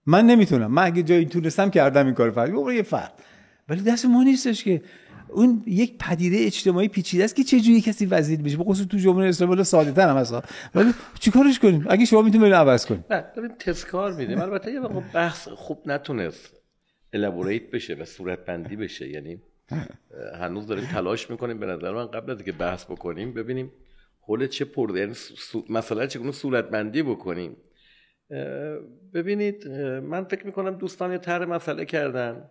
[0.06, 0.72] من نمی‌تونم.
[0.72, 3.12] من اگه جایی تونستم کردم این کار فرق یه فرق
[3.70, 4.82] ولی دست ما نیستش که.
[5.30, 8.98] اون یک پدیده اجتماعی پیچیده است که چه جوری کسی وزیر بشه؟ به خصوص تو
[8.98, 10.34] جمهوری اسلامی ساده تر هم هست.
[10.76, 13.04] ولی چیکارش کنیم؟ اگه شما می‌تونید عوض کنیم
[13.38, 14.80] ببین تذکار میدیم البته یه
[15.14, 16.54] بحث خوب نتونست
[17.14, 19.10] الابوریت بشه و صورت بندی بشه.
[19.10, 19.38] یعنی
[20.40, 23.72] هنوز داریم تلاش می‌کنیم به نظر من قبل از اینکه بحث بکنیم ببینیم
[24.22, 25.14] حول چه پر یعنی
[25.70, 27.58] مثلا چگونه صورت بندی بکنیم
[29.14, 29.68] ببینید
[30.04, 32.50] من فکر می‌کنم دوستان یه طرح مسئله کردن.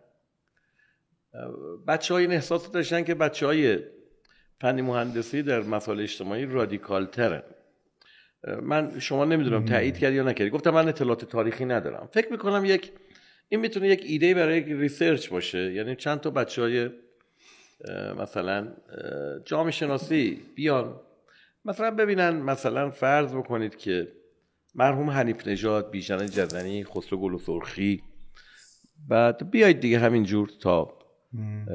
[1.88, 3.78] بچه های این احساس داشتن که بچه های
[4.60, 7.42] فنی مهندسی در مسائل اجتماعی رادیکال ترن
[8.62, 10.50] من شما نمی‌دونم تایید کردی یا نکردی.
[10.50, 12.08] گفتم من اطلاعات تاریخی ندارم.
[12.12, 12.92] فکر می‌کنم یک
[13.48, 15.72] این می‌تونه یک ایده برای یک research باشه.
[15.72, 16.90] یعنی چند تا بچه های
[18.18, 18.68] مثلا
[19.44, 21.00] جامعه شناسی بیان.
[21.64, 24.08] مثلا ببینن مثلا فرض بکنید که
[24.74, 28.02] مرحوم حنیف نژاد بیژن جزنی خسرو گل و سرخی.
[29.08, 30.98] بعد بیاید دیگه همینجور تا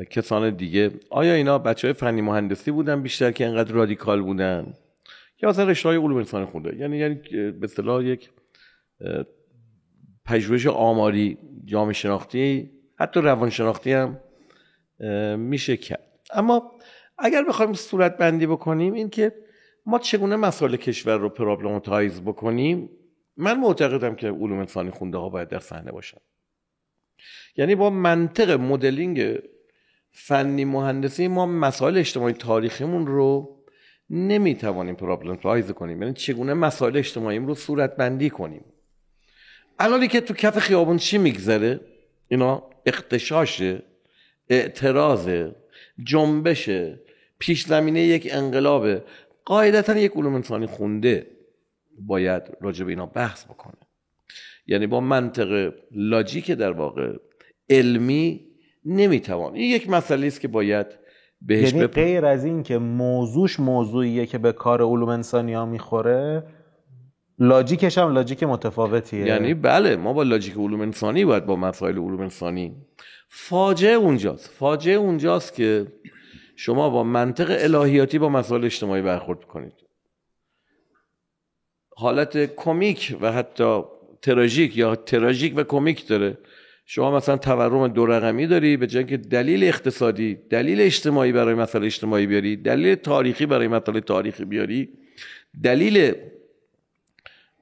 [0.10, 0.92] کسان دیگه.
[1.10, 4.74] آیا اینا بچه های فنی مهندسی بودن بیشتر که انقدر رادیکال بودن؟
[5.42, 7.16] یا مثلا رشته های علوم انسانی خونده یعنی یعنی
[7.52, 8.30] به اصطلاح یک
[10.26, 14.20] پژوهش آماری جامعه شناختی حتی روان شناختی هم
[15.38, 16.20] میشه کرد.
[16.34, 16.72] اما
[17.18, 19.34] اگر بخوایم صورت بندی بکنیم این که
[19.86, 22.90] ما چگونه مسائل کشور رو problematize بکنیم
[23.38, 26.18] من معتقدم که علوم انسانی خونده ها باید در صحنه باشن.
[27.58, 29.40] یعنی با منطق مدلینگ
[30.12, 33.58] فنی مهندسی ما مسائل اجتماعی تاریخیمون رو
[34.10, 36.02] نمی‌توانیم problematize کنیم.
[36.02, 38.66] یعنی چگونه مسائل اجتماعی رو صورت بندی کنیم.
[39.80, 41.80] الانی که تو کف خیابون چی میگذره؟
[42.28, 43.84] اینا اختشاشه.
[44.50, 45.30] اعتراض
[46.04, 46.70] جنبش
[47.40, 49.04] پیش زمینه یک انقلابه
[49.46, 51.28] قاعدتا یک علوم انسانی خونده
[52.00, 53.78] باید راجع به اینا بحث بکنه.
[54.68, 57.14] یعنی با منطق لاجیک در واقع
[57.70, 58.48] علمی
[58.86, 59.56] نمی‌توان.
[59.56, 60.88] این یک مسئله است که باید
[61.42, 66.44] بهش یعنی غیر از این که موضوعش موضوعیه که به کار علوم انسانی ها می‌خوره
[67.40, 69.26] لاجیکش هم لاجیک متفاوتیه.
[69.26, 72.76] یعنی بله ما با لاجیک علوم انسانی باید با مسائل علوم انسانی
[73.30, 74.50] فاجعه اونجاست.
[74.50, 75.88] فاجعه اونجاست که
[76.56, 79.74] شما با منطق الهیاتی با مسائل اجتماعی برخورد کنید.
[81.90, 83.82] حالت کمیک و حتی
[84.22, 86.38] تراژیک یا تراژیک و کمیک داره.
[86.86, 91.86] شما مثلا تورم دو رقمی داری به جای که دلیل اقتصادی دلیل اجتماعی برای مسئله
[91.86, 94.90] اجتماعی بیاری دلیل تاریخی برای مسئله تاریخی بیاری
[95.64, 96.14] دلیل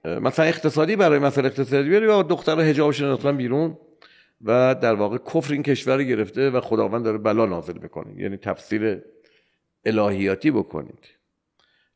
[0.05, 3.77] مثلا اقتصادی برای مسئله اقتصادی بیاری و دختر حجابش انداختن بیرون.
[4.41, 8.21] و در واقع کفر این کشور گرفته و خداوند داره بلا نازل می‌کنه.
[8.21, 9.01] یعنی تفسیر
[9.85, 10.99] الهیاتی بکنید.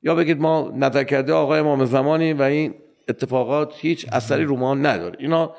[0.02, 2.74] یا بگید ما نظر کرده آقای امام زمانی و این
[3.08, 5.16] اتفاقات هیچ اثری رو ما نداره.
[5.20, 5.56] اینا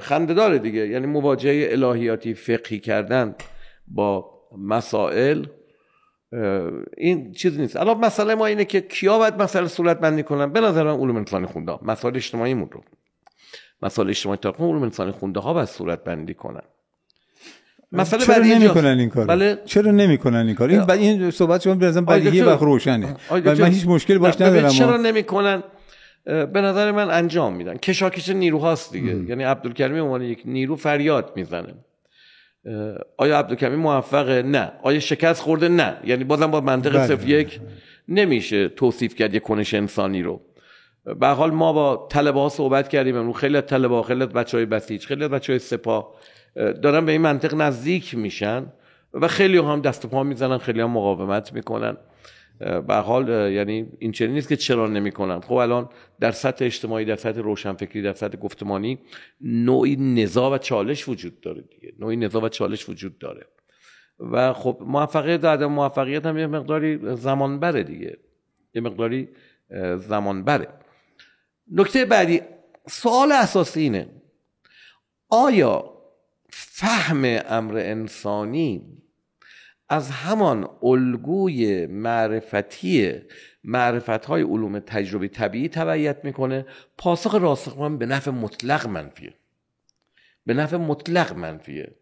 [0.00, 0.88] خنده داره دیگه.
[0.88, 3.34] یعنی مواجهه الهیاتی فقهی کردن
[3.86, 5.46] با مسائل
[6.96, 7.76] این چیز نیست.
[7.76, 11.16] الان مسئله ما اینه که کیا باید مسئله صورت بندی کنن؟ به نظر من علوم
[11.16, 12.82] انسانی خونده مسائل اجتماعیمون رو.
[13.82, 16.62] مسائل اجتماعی تا علوم انسانی خونده ها باید صورت بندی کنن.
[17.92, 19.58] مسئله چرا نمی‌کنن این کار بله.
[19.64, 23.16] چرا نمی‌کنن این کار این این صحبت شما به بدیهی و روشنه.
[23.30, 24.68] و من هیچ مشکلی باش ندارم.
[24.68, 25.62] چرا نمی‌کنن؟
[26.24, 27.76] به نظر من انجام میدن.
[27.76, 29.12] کشاکش نیروهاست دیگه.
[29.12, 29.28] ام.
[29.28, 31.74] یعنی عبدالکریم عنوان یک نیرو فریاد می‌زنه.
[33.16, 34.72] آیا عبدالکریم موفقه؟ نه.
[34.82, 35.96] آیا شکست خورده؟ نه.
[36.04, 37.06] یعنی بازم با منطق بله.
[37.06, 37.60] صفر یک
[38.08, 40.40] نمیشه توصیف کرد یک کنش انسانی رو.
[41.04, 43.36] به حال ما با طلبه ها صحبت کردیم امروز.
[43.36, 46.14] خیلی از طلبه ها خیلی از بچه های بسیج خیلی از بچه های سپاه
[46.56, 48.66] دارن به این منطق نزدیک میشن
[49.14, 51.96] و خیلی هم دست پا می‌زنن خیلی هم مقاومت می‌کنن.
[52.86, 55.40] به حال یعنی این چنین نیست که چرا نمی‌کنن.
[55.40, 55.88] خب الان
[56.20, 58.98] در سطح اجتماعی در سطح روشنفکری در سطح گفتمانی
[59.40, 61.92] نوعی نزاع و چالش وجود داره دیگه.
[61.98, 63.46] نوعی نزاع و چالش وجود داره.
[64.18, 68.18] و خب موفقیت و موفقیت هم یه مقداری زمان بره دیگه.
[68.74, 69.28] یه مقداری
[69.96, 70.68] زمان بره
[71.70, 72.40] نکته بعدی
[72.88, 74.08] سوال اساسی اینه
[75.28, 76.00] آیا
[76.50, 79.00] فهم امر انسانی
[79.88, 83.12] از همان الگوی معرفتی
[83.64, 86.66] معرفت های علوم تجربی طبیعی تبعیت می‌کنه؟
[86.98, 89.34] پاسخ راسخ به نحو مطلق منفیه.
[90.46, 91.94] به نحو مطلق منفیه.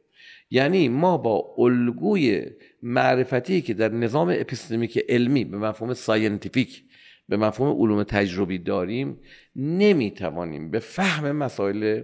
[0.51, 2.47] یعنی ما با الگوی
[2.83, 6.83] معرفتی که در نظام epistemic علمی به مفهوم scientific
[7.29, 9.21] به مفهوم علوم تجربی داریم
[9.57, 12.03] نمی‌توانیم به فهم مسائل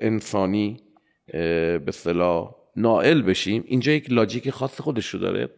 [0.00, 0.82] انسانی
[1.84, 3.64] به اصطلاح نائل بشیم.
[3.66, 5.48] اینجا یک logic خاص خودش رو داره.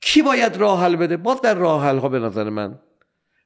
[0.00, 2.78] کی باید راه حل بده؟ باز در راه حل ها به نظر من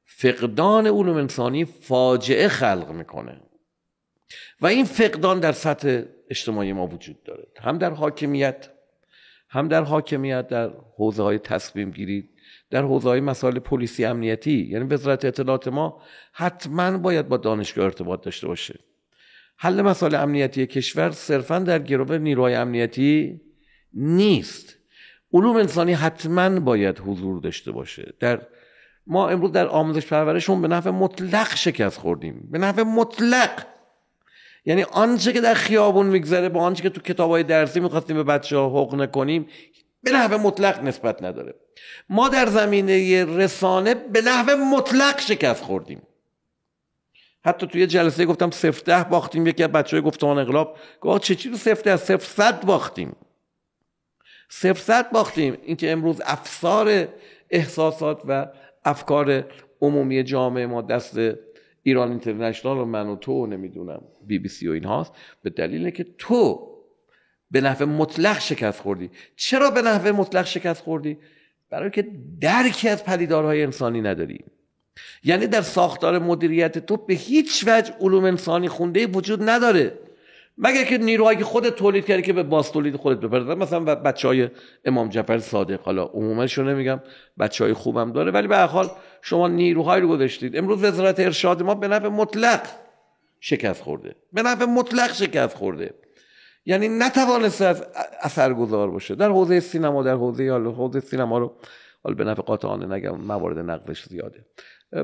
[0.05, 3.41] فقدان علوم انسانی فاجعه خلق می‌کنه.
[4.61, 7.47] و این فقدان در سطح اجتماعی ما وجود داره.
[7.61, 8.69] هم در حاکمیت
[9.49, 12.29] هم در حاکمیت در حوزه های تصمیم گیری
[12.71, 16.03] در حوزه های مسائل پلیسی امنیتی یعنی وزارت اطلاعات ما
[16.33, 18.81] حتما باید با دانشگاه ارتباط داشته باشه.
[19.57, 23.41] حل مسائل امنیتی کشور صرفا در گروه نیروهای امنیتی
[23.93, 24.77] نیست.
[25.33, 28.15] علوم انسانی حتما باید حضور داشته باشه.
[28.21, 28.41] در
[29.07, 32.49] ما امروز در آموزش پرورشون به نفع مطلق شکست خوردیم.
[32.51, 33.67] به نفع مطلق.
[34.65, 38.23] یعنی آنچه که در خیابون میگذره با آنچه که تو کتاب های درسی می‌خواستیم به
[38.23, 39.47] بچه ها حق نکنیم
[40.07, 41.55] به نحو مطلق نسبت نداره.
[42.09, 46.03] ما در زمینه رسانه به نحو مطلق شکست خوردیم.
[47.45, 48.51] حتی توی جلسه گفتم
[48.85, 52.67] ده باختیم یکی از بچه های گفتمان انقلاب گفت چه چی رو ده؟ صفر صد
[52.67, 53.17] باختیم.
[54.49, 55.57] صفر صد باختیم.
[55.63, 57.09] اینکه امروز افسار
[57.51, 58.47] احساسات و
[58.85, 59.45] افکار
[59.81, 61.19] عمومی جامعه ما دست
[61.83, 65.91] ایران اینترنشنال و من و تو نمی‌دونم بی بی سی و این هاست به دلیل
[65.91, 66.76] که تو
[67.51, 69.11] به نحو مطلق شکست خوردی.
[69.37, 71.19] چرا به نحو مطلق شکست خوردی؟
[71.71, 72.07] برای که
[72.41, 74.45] درکی از پدیدارهای انسانی نداری.
[75.25, 79.99] یعنی در ساختار مدیریت تو به هیچ وجه علوم انسانی خونده وجود نداره.
[80.59, 83.59] مگر که نیروهایی که خودت تولید کردی که به باز تولید خودت بپردازن.
[83.59, 84.49] مثلا بچه های
[84.85, 85.81] امام جعفر صادق.
[85.81, 87.01] حالا عمومش رو نمیگم
[87.39, 88.31] بچه های خوبم داره.
[88.31, 88.91] ولی به حال
[89.23, 90.57] شما نیروهایی رو گذاشتید.
[90.57, 92.61] امروز وزارت ارشاد ما به نفع مطلق
[93.41, 94.15] شکست خورده.
[94.33, 95.95] به نفع مطلق شکست خورده.
[96.67, 97.83] یعنی نتوانسته از
[98.23, 99.15] اثرگذار باشه.
[99.15, 101.53] در حوزه سینما در حوزه حوزه سینما رو
[102.03, 104.45] حالا به نفع قاطعانه نگم موارد نقدش زیاده.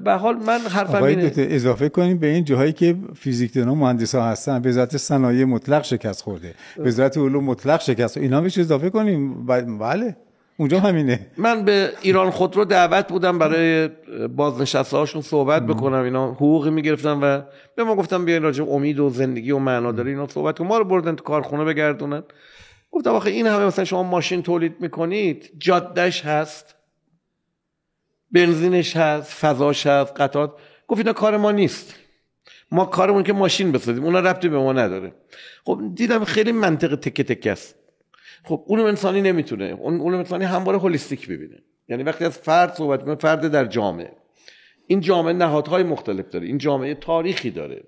[0.05, 4.63] به حال من حرفم اینه اضافه کنیم به این جاهایی که فیزیکدانا مهندس ها هستن
[4.65, 10.17] وزارت صنایع مطلق شکست خورده وزارت علوم مطلق شکست اینا بهش اضافه کنیم؟ بله.
[10.57, 11.27] اونجا همینه.
[11.37, 13.89] من به ایران خود رو دعوت بودم برای
[14.29, 16.05] بازنشسته هاشون صحبت بکنم.
[16.05, 17.43] اینا حقوقی می‌گرفتن و
[17.77, 20.85] به ما گفتم بیاین راجع امید و زندگی و معنا داره اینا صحبت ما رو
[20.85, 22.23] بردن تو کارخونه بگردونن.
[22.91, 26.75] گفتم آخه این همه مثلا شما ماشین تولید می‌کنید جادش هست
[28.31, 30.53] بنزینش هست فضاش هست قطعات
[30.89, 31.95] گفت اینا کار ما نیست.
[32.71, 34.05] ما کارمون که ماشین بسازیم.
[34.05, 35.13] اونا ربطی به ما نداره.
[35.65, 37.82] خب دیدم خیلی منطق تکه تکه است.
[38.45, 39.65] خب علوم انسانی نمی‌تونه.
[39.65, 44.13] اون علوم انسانی همواره هولیستیک ببینه یعنی وقتی از فرد صحبت می‌کنه فرد در جامعه.
[44.87, 46.47] این جامعه نهادهای مختلف داره.
[46.47, 47.83] این جامعه تاریخی داره.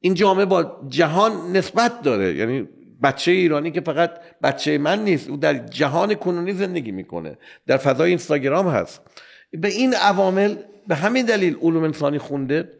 [0.00, 2.34] این جامعه با جهان نسبت داره.
[2.34, 2.68] یعنی
[3.02, 4.10] بچه ایرانی که فقط
[4.42, 7.38] بچه من نیست او در جهان کنونی زندگی می‌کنه.
[7.66, 9.02] در فضای اینستاگرام هست.
[9.52, 10.56] به این عوامل
[10.88, 12.72] به همین دلیل علوم انسانی خونده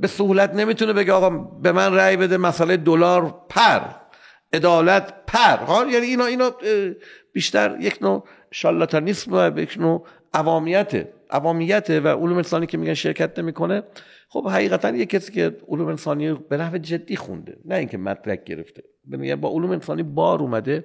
[0.00, 1.30] به سهولت نمی‌تونه بگه آقا
[1.62, 3.80] به من رأی بده مسئله دلار پر.
[4.52, 6.54] عدالت پر یعنی اینا اینا
[7.32, 13.38] بیشتر یک نوع شالاتانیسم و یک نوع عوامیته عوامیته و علوم انسانی که میگن شرکت
[13.38, 13.82] نمی‌کنه.
[14.28, 18.82] خب حقیقتا یک کسی که علوم انسانی به نحو جدی خونده نه اینکه مدرک گرفته.
[19.04, 20.84] میگن با علوم انسانی بار اومده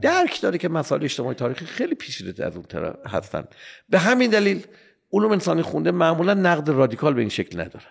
[0.00, 3.44] درک داره که مسائل اجتماعی تاریخی خیلی پیچیده از اون طرف هستن.
[3.88, 4.66] به همین دلیل
[5.12, 7.86] علوم انسانی خونده معمولا نقد رادیکال به این شکل نداره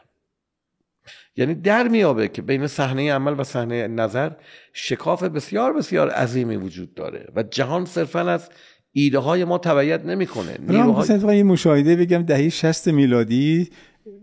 [1.39, 4.31] یعنی در میابه که بین صحنه عمل و صحنه نظر
[4.73, 8.49] شکاف بسیار بسیار عظیمی وجود داره و جهان صرفا از
[8.91, 10.57] ایده های ما تبعیت نمی‌کنه.
[10.67, 11.37] نیروهای...
[11.37, 13.69] یه مشاهده بگم دهه 60 میلادی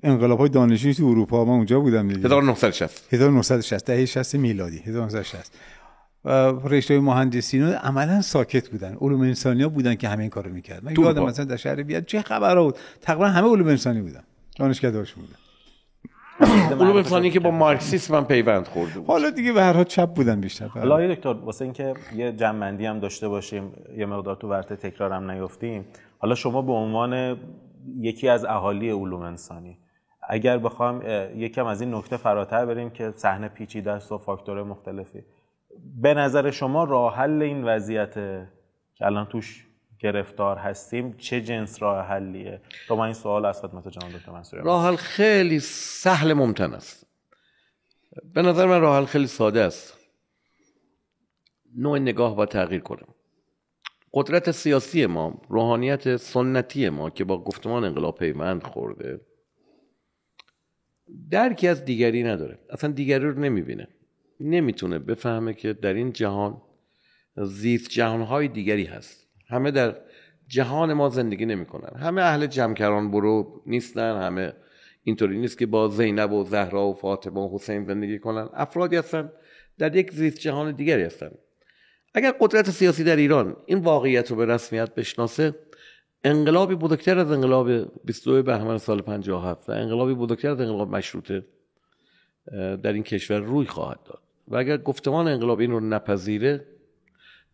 [0.02, 2.26] انقلاب های دانشجویی تو اروپا ما اونجا بودم دیگه.
[2.26, 5.52] 1960 1960 دهه 60 میلادی 1960
[6.64, 8.96] رشته مهندسی عملا ساکت بودن.
[9.00, 12.04] علوم انسانی ها بودن که همه این کارو می‌کرد من یادم مثلا در شهر بیاد
[12.04, 12.76] چه خبر بود.
[13.00, 14.22] تقریبا همه علوم انسانی بودن.
[14.56, 15.45] دانشگاه بودن.
[16.80, 20.08] علوم انسانی که با مارکسیسم هم پیوند خورده بود حالا دیگه به هر حال چپ
[20.08, 20.66] بودن بیشتر.
[20.66, 25.86] حالا دکتر واسه اینکه یه جنبندی هم داشته باشیم یه مقدار تو ورته تکرارم نیفتیم
[26.18, 27.38] حالا شما به عنوان
[28.00, 29.78] یکی از اهالی علوم انسانی
[30.28, 31.02] اگر بخوام
[31.36, 35.22] یکم از این نکته فراتر بریم که صحنه پیچیده است و فاکتور مختلفی.
[36.02, 38.14] به نظر شما راه حل این وضعیت
[38.94, 39.65] که الان توش
[39.98, 44.62] گرفتار هستیم چه جنس راه حلیه؟ تو من این سوال از خدمت جناب دکتر منصوری
[44.62, 47.06] راه حل خیلی سهل ممتن است.
[48.34, 49.98] به نظر من راه حل خیلی ساده است.
[51.76, 53.06] نوع نگاه با تغییر کنیم.
[54.12, 59.20] قدرت سیاسی ما روحانیت سنتی ما که با گفتمان انقلاب پیوند خورده
[61.30, 62.58] درکی از دیگری نداره.
[62.70, 63.88] اصلا دیگری رو نمی‌بینه.
[64.40, 66.62] نمی‌تونه بفهمه که در این جهان
[67.36, 69.25] زیست جهانهای دیگری هست.
[69.48, 69.96] همه در
[70.48, 71.98] جهان ما زندگی نمی‌کنن.
[71.98, 74.52] همه اهل جمکران برو نیستن همه
[75.02, 78.48] اینطوری نیست که با زینب و زهرا و فاطمه و حسین زندگی کنن.
[78.54, 79.32] افرادی هستن
[79.78, 81.30] در یک زیست جهان دیگری هستن.
[82.14, 85.54] اگر قدرت سیاسی در ایران این واقعیت رو به رسمیت بشناسه
[86.24, 87.70] انقلابی بزرگتر از انقلاب
[88.04, 91.44] 22 بهمن سال 57 و انقلابی بزرگتر از انقلاب مشروطه
[92.82, 94.22] در این کشور روی خواهد داد.
[94.48, 96.66] و اگر گفتمان انقلاب این رو نپذیره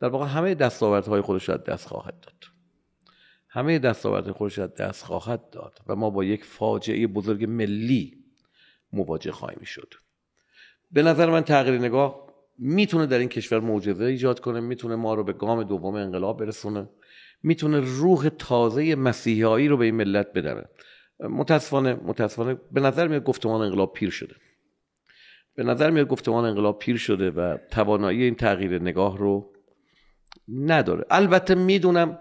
[0.02, 2.44] در واقع همه دستاوردهای خودش را دست خواهد داد.
[3.48, 8.18] همه دستاوردهای خودش را دست خواهد داد و ما با یک فاجعه بزرگ ملی
[8.92, 9.94] مواجه خواهیم شد.
[10.92, 12.26] به نظر من تغییر نگاه
[12.58, 16.88] می‌تونه در این کشور معجزه ایجاد کنه می‌تونه ما رو به گام دوم انقلاب برسونه
[17.42, 20.68] می‌تونه روح تازه مسیحایی رو به این ملت بدره
[21.20, 24.34] متاسفانه متاسفانه به نظر میاد گفتمان انقلاب پیر شده.
[25.54, 29.51] به نظر میاد گفتمان انقلاب پیر شده و توانایی این تغییر نگاه رو
[30.52, 31.04] نداره.
[31.10, 32.18] البته می‌دونم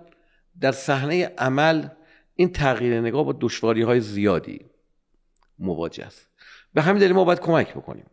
[0.61, 1.87] در صحنه عمل
[2.35, 4.65] این تغییر نگاه با دشواری های زیادی
[5.59, 6.27] مواجه است.
[6.73, 8.05] به همین دلیل ما باید کمک بکنیم.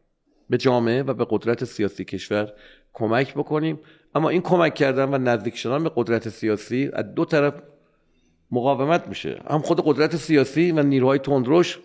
[0.51, 2.53] به جامعه و به قدرت سیاسی کشور
[2.93, 3.81] کمک بکنیم.
[4.15, 7.55] اما این کمک کردن و نزدیک شدن به قدرت سیاسی از دو طرف
[8.51, 9.43] مقاومت میشه.
[9.51, 11.79] هم خود قدرت سیاسی و نیروهای تندروش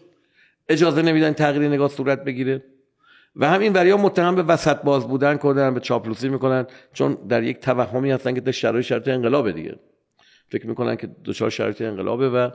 [0.69, 2.63] اجازه نمیدن تغییر نگاه صورت بگیره.
[3.35, 7.43] و هم این وریا متهم به وسط باز بودن کردن به چاپلوسی می‌کنن چون در
[7.43, 9.79] یک توهمی هستن که در شرایط شرط انقلاب دیگه.
[10.47, 12.49] فکر می‌کنن که دچار شرایط انقلابه و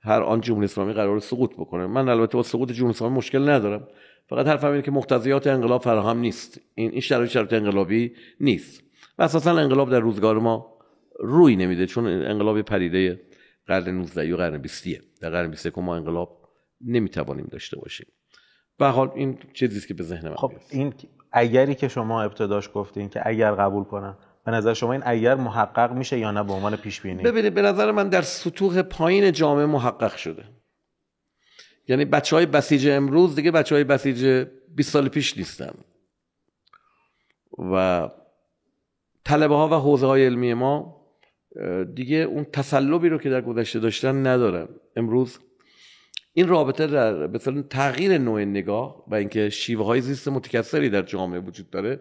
[0.00, 1.86] هر آن جمهوری اسلامی قرار سقوط بکنه.
[1.86, 3.88] من البته با سقوط جمهوری اسلامی مشکل ندارم.
[4.28, 6.60] فقط حرفم اینه که مقتضیات انقلاب فراهم نیست.
[6.74, 8.82] این این شرایط شرایط انقلابی نیست.
[9.18, 10.78] و اساسا انقلاب در روزگار ما
[11.20, 13.20] روی نمیده چون انقلاب پدیده
[13.66, 14.84] قرن 19 و قرن 20
[15.20, 16.48] در قرن 20 ما انقلاب
[16.80, 18.06] نمی‌توانیم داشته باشیم.
[18.78, 20.94] به حال این چیزی که به ذهن من خب این
[21.32, 25.92] اگری که شما ابتداش گفتین که اگر قبول کنن به نظر شما این اگر محقق
[25.92, 29.66] میشه یا نه؟ به عنوان پیش بینی ببینید به نظر من در سطوح پایین جامعه
[29.66, 30.44] محقق شده.
[31.88, 35.74] یعنی بچه های بسیج امروز دیگه بچه های بسیج 20 سال پیش نیستن.
[37.72, 38.08] و
[39.24, 40.98] طلبه ها و حوزه های علمی ما
[41.94, 44.68] دیگه اون تسلبی رو که در گذشته داشتن ندارن.
[44.96, 45.38] امروز
[46.38, 51.40] این رابطه در مثلا تغییر نوع نگاه و اینکه شیوه های زیست متکثری در جامعه
[51.40, 52.00] وجود داره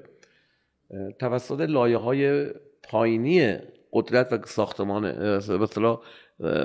[1.19, 2.49] توسط لایه های
[2.83, 3.57] پایینی
[3.93, 5.99] قدرت و ساختمان مثلا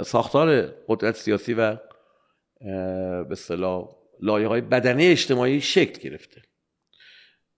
[0.02, 1.76] ساختار قدرت سیاسی و
[2.60, 3.88] به اصطلاح
[4.20, 6.42] لایه های بدنه اجتماعی شکل گرفته.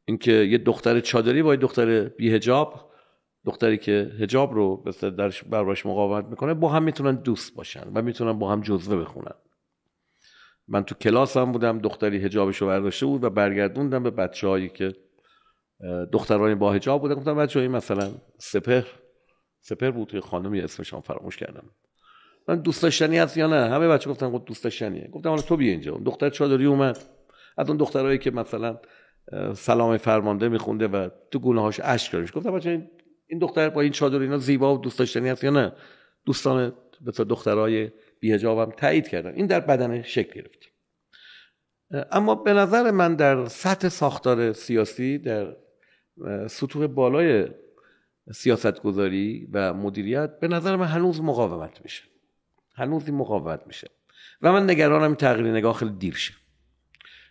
[0.05, 2.91] اینکه یه دختر چادری با یه دختر بیهجاب
[3.45, 8.33] دختری که هجاب رو درش برش مقاومت می‌کنه با هم می‌تونن دوست باشن و می‌تونن
[8.33, 9.35] با هم جزوه بخونن.
[10.69, 14.69] من تو کلاس هم بودم دختری هجابش رو برداشته بود و برگردوندم به بچه هایی
[14.69, 14.95] که
[16.13, 17.15] دخترانی با هجاب بودن.
[17.15, 18.83] گفتم بچه هایی مثلا سپر
[19.61, 21.71] سپر بود که خانمی اسمش هم فراموش کردم.
[22.49, 25.09] من دوست داشتنی هست یا نه؟ همه بچه گفتن گفت دوست داشتنیه.
[25.13, 26.01] گفتم حالا تو بیا اینجا.
[26.05, 26.99] دختر چادری اومد.
[27.59, 28.79] از اون دخترایی که مثلا
[29.55, 32.91] سلام فرمانده میخونده و تو گونه هاش اشک داشت گفتم بچه
[33.27, 35.73] این دختر با این چادر اینا زیبا و دوست داشتنی هست یا نه؟
[36.27, 37.91] دوستان به دخترای
[38.21, 40.65] بیهجابم تایید کردن این در بدن شکل گرفت
[42.11, 45.57] اما به نظر من در سطح ساختار سیاسی در
[46.49, 47.49] سطوح بالای
[48.33, 52.03] سیاست گذاری و مدیریت به نظر من هنوز مقاومت میشه.
[52.75, 53.91] هنوز این مقاومت میشه.
[54.43, 56.35] و من نگرانم تغییر نگاه خیلی دیر شه.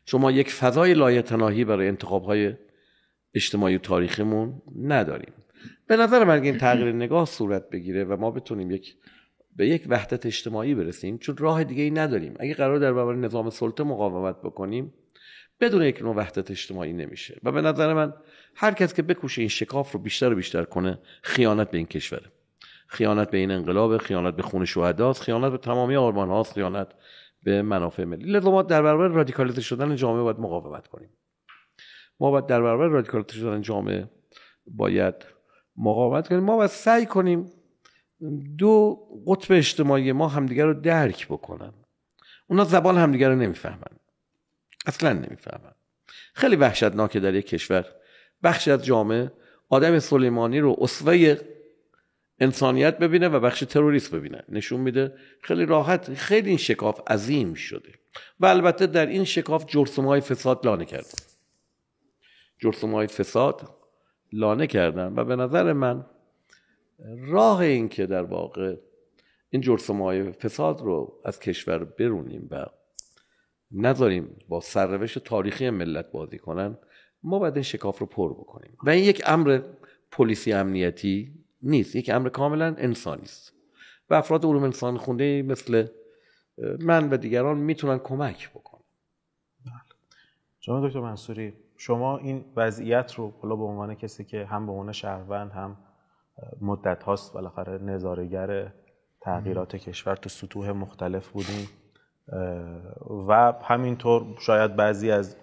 [0.05, 2.53] چون ما یک فضای لایتناهی برای انتخاب های
[3.33, 5.33] اجتماعی و تاریخیمون نداریم.
[5.87, 8.95] به نظر من این تغییر نگاه صورت بگیره و ما بتونیم یک
[9.55, 12.33] به یک وحدت اجتماعی برسیم چون راه دیگه ای نداریم.
[12.39, 14.93] اگه قرار در برابر نظام سلطه مقاومت بکنیم
[15.59, 17.39] بدون یک نوع وحدت اجتماعی نمیشه.
[17.43, 18.13] و به نظر من
[18.55, 22.31] هر کس که بکوشه این شکاف رو بیشتر و بیشتر کنه خیانت به این کشوره.
[22.87, 26.87] خیانت به این انقلاب خیانت به خون شهداست خیانت به تمامی آرمان هاست خیانت
[27.43, 28.31] به منافع ملی.
[28.31, 31.09] لذا ما در برابر رادیکالیزه شدن جامعه باید مقاومت کنیم.
[32.19, 34.09] ما باید در برابر رادیکالیزه شدن جامعه
[34.67, 35.15] باید
[35.77, 36.43] مقاومت کنیم.
[36.43, 37.51] ما باید سعی کنیم
[38.57, 41.73] دو قطب اجتماعی ما همدیگر رو درک بکنن.
[42.47, 43.97] اونا زبان همدیگر رو نمی‌فهمن.
[44.85, 45.71] اصلا نمی‌فهمن.
[46.33, 47.85] خیلی وحشتناکه در یک کشور.
[48.43, 49.31] بخشی از جامعه
[49.69, 51.37] آدم سلیمانی رو اصوه
[52.39, 54.43] انسانیت ببینه و بخش تروریست ببینه.
[54.49, 57.89] نشون میده خیلی راحت خیلی این شکاف عظیم شده.
[58.39, 61.19] و البته در این شکاف جرسوم های فساد لانه کردن.
[62.59, 63.69] جرسوم های فساد
[64.33, 66.05] لانه کردن و به نظر من
[67.17, 68.75] راه این که در واقع
[69.49, 72.65] این جرسوم های فساد رو از کشور برونیم و
[73.71, 76.77] نذاریم با سرروش تاریخی ملت بازی کنن
[77.23, 78.77] ما باید این شکاف رو پر بکنیم.
[78.83, 79.61] و این یک امر
[80.11, 83.53] پلیسی امنیتی نیست یک امر کاملا انسانی است.
[84.09, 85.87] و افراد علوم انسان خونده مثل
[86.79, 88.81] من و دیگران می‌تونن کمک بکنن.
[90.59, 94.91] جناب دکتر منصوری شما این وضعیت رو حالا به عنوان کسی که هم به عنوان
[94.91, 95.77] شهروند هم
[96.61, 98.73] مدت هاست بالاخره نظاره‌گر
[99.21, 101.67] تغییرات کشور تو سطوح مختلف بودیم.
[103.27, 105.37] و همینطور شاید بعضی از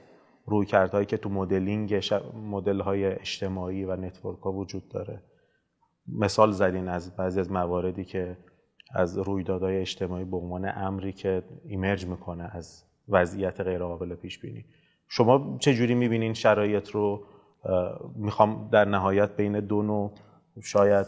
[0.47, 2.01] رویکردهایی که تو مدلینگ
[2.35, 5.23] مدل های اجتماعی و network ها وجود داره.
[6.09, 8.37] مثال زدین از بعضی از مواردی که
[8.95, 14.65] از رویدادهای اجتماعی به عنوان امری که emerge می‌کنه از وضعیت غیر قابل پیش بینی
[15.09, 17.27] شما چه جوری می‌بینین شرایط رو؟
[18.17, 20.13] می‌خوام در نهایت بین دو نوع
[20.63, 21.07] شاید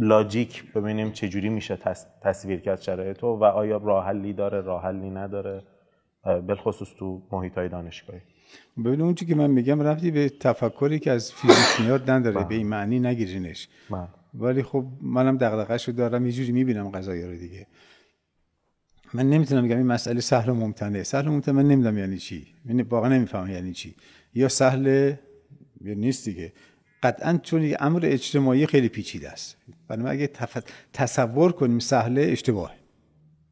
[0.00, 1.78] لاجیک ببینیم چه جوری میشه
[2.22, 5.62] تصویر کرد شرایط و آیا راه حلی داره راه حلی نداره
[6.46, 8.20] بالخصوص تو محیط های دانشگاهی.
[8.84, 12.44] ببین اون که من میگم رفتی به تفکری که از فیزیک میاد نداره بله.
[12.44, 13.68] به این معنی نگیرینش.
[13.90, 14.08] بله.
[14.34, 17.66] ولی خب منم دغدغه‌اش رو دارم یه جوری می‌بینم قضايا رو دیگه.
[19.14, 22.46] من نمی‌تونم بگم این مسئله سهل و ممتنه سهل و ممتنه من نمی‌دونم یعنی چی.
[22.66, 23.94] یعنی واقعا نمی‌فهمم یعنی چی.
[24.34, 25.14] یا سهل
[25.80, 26.52] یا نیست دیگه.
[27.02, 29.56] قطعا چون یه امر اجتماعی خیلی پیچیده است.
[29.88, 30.30] من اگه
[30.92, 32.74] تصور کنیم سهله اشتباه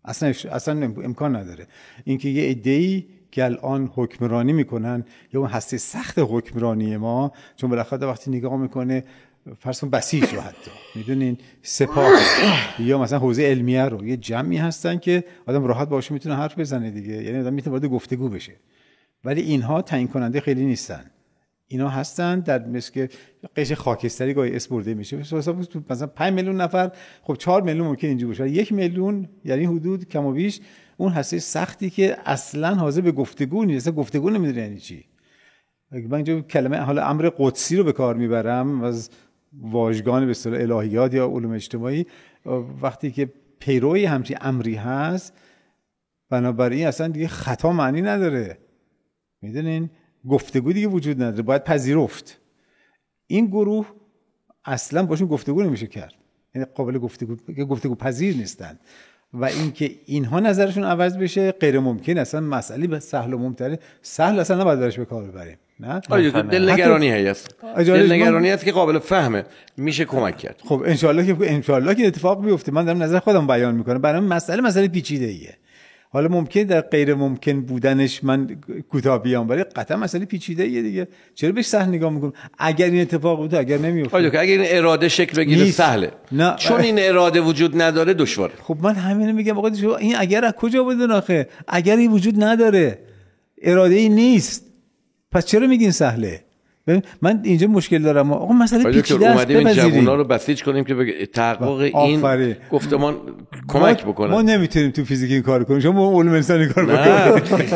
[0.04, 1.66] اصلا اصلا امکان نداره.
[2.04, 8.06] اینکه یه ایده که الان حکمرانی می‌کنن یا اون هسته سخت حکمرانی ما چون بالاخره
[8.06, 9.04] وقتی نگاه می‌کنه
[9.58, 10.70] فرض کن بسیج رو حتی.
[10.94, 12.20] می‌دونین؟ سپاه
[12.78, 14.06] یا مثلا حوزه علمیه رو.
[14.06, 17.22] یه جمعی هستن که آدم راحت باشه می‌تونه حرف بزنه دیگه.
[17.22, 18.52] یعنی آدم می‌تونه وارد گفتگو بشه.
[19.24, 21.10] ولی اینها تعیین کننده خیلی نیستن.
[21.68, 23.08] اینا هستن در مثل که
[23.56, 25.16] قش خاکستری گاهی اس برده میشه.
[25.90, 26.92] مثلا 5 میلیون نفر
[27.22, 28.48] خب 4 میلیون ممکن اینجا باشه.
[28.48, 30.60] یک میلیون یعنی حدود کم و بیش
[30.96, 33.90] اون هسته سختی که اصلا حاضر به گفتگو نیست.
[33.90, 35.04] گفتگو نمی‌دونه یعنی چی.
[35.90, 39.10] من اینجا کلمه حالا امر قدسی رو به کار می‌برم از
[39.52, 42.06] واژگان به اصطلاح الهیات یا علوم اجتماعی
[42.82, 45.32] وقتی که پیروی همچین امری هست
[46.30, 48.58] بنابراین اصلا دیگه خطا معنی نداره.
[49.42, 49.90] می‌دونین؟
[50.30, 52.38] گفتگو دیگه وجود نداره باید پذیرفت.
[53.26, 53.86] این گروه
[54.64, 56.14] اصلا باشون گفتگو نمیشه کرد.
[56.54, 58.78] یعنی قابل گفتگو گفتگو پذیر نیستن.
[59.32, 63.78] و اینکه اینها نظرشون عوض بشه غیر ممکن اصلا مسئله به سهل و ممتنه.
[64.02, 67.54] سهل اصلا نباید برش به کار ببریم نه؟ آره دلنگرانی هست.
[67.76, 69.44] دلنگرانی هست که قابل فهمه.
[69.76, 70.60] میشه کمک کرد.
[70.64, 72.72] خب ان که ان که اتفاق بیفته.
[72.72, 73.98] من دارم نظر خودم بیان می‌کنم.
[73.98, 75.56] برای مسئله مسئله پیچیده ایه
[76.10, 78.56] حالا ممکن در غیر ممکن بودنش من
[78.90, 81.08] کوتاه بیام ولی قطعا مسئله پیچیده ایه دیگه.
[81.34, 85.36] چرا بهش سهل نگاه می‌کنم؟ اگر این اتفاق بود اگر نمیفته اگر این اراده شکل
[85.36, 86.12] بگیره سهله.
[86.32, 86.56] نه.
[86.56, 88.52] چون این اراده وجود نداره دشواره.
[88.62, 92.98] خب من همین میگم آقا این اگر از کجا بود آخه؟ اگر این وجود نداره
[93.62, 94.64] اراده ای نیست.
[95.32, 96.44] پس چرا میگین سهله؟
[97.22, 98.32] من اینجا مشکل دارم.
[98.32, 103.16] آقا مسئله پیچیده است اومدیم این جوونا رو بسیج کنیم که به تحقق این گفتمان
[103.68, 104.30] کمک بکنه.
[104.30, 105.80] ما نمی‌تونیم تو فیزیک این کار کنیم.
[105.80, 107.68] شما علوم انسانی کار بکنیم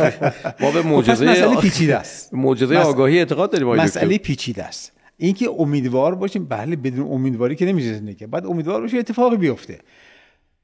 [0.60, 2.34] ما به معجزه مسئله پیچیده است.
[2.34, 4.92] معجزه آگاهی اعتقاد داریم مسئله پیچیده است.
[5.16, 9.78] اینکه امیدوار باشیم بله بدون امیدواری که نمیشه زندگی بعد امیدوار باشیم اتفاقی بیفته.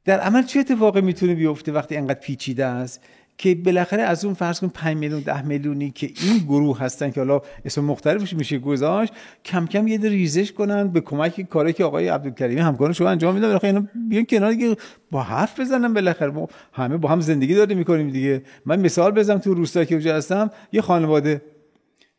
[0.05, 3.01] در عمل چه اتفاقی می‌تونه بیفته وقتی انقدر پیچیده است؟
[3.39, 7.21] که بالاخره از اون فرض کن 5 میلیون 10 میلیونی که این گروه هستن که
[7.21, 9.13] حالا اسم مختلفش میشه گذاشت
[9.45, 13.47] کم کم یه ریزش کنن به کمک کاری که آقای عبدالکریمی همکار شما انجام میدن.
[13.47, 14.77] بالاخره اینا بیان کنار دیگه
[15.11, 16.31] با حرف بزنن بالاخره.
[16.31, 18.43] ما همه با هم زندگی داریم می‌کنیم دیگه.
[18.67, 20.51] من مثال بزنم تو روستا که اونجا هستم.
[20.73, 21.43] یه خانواده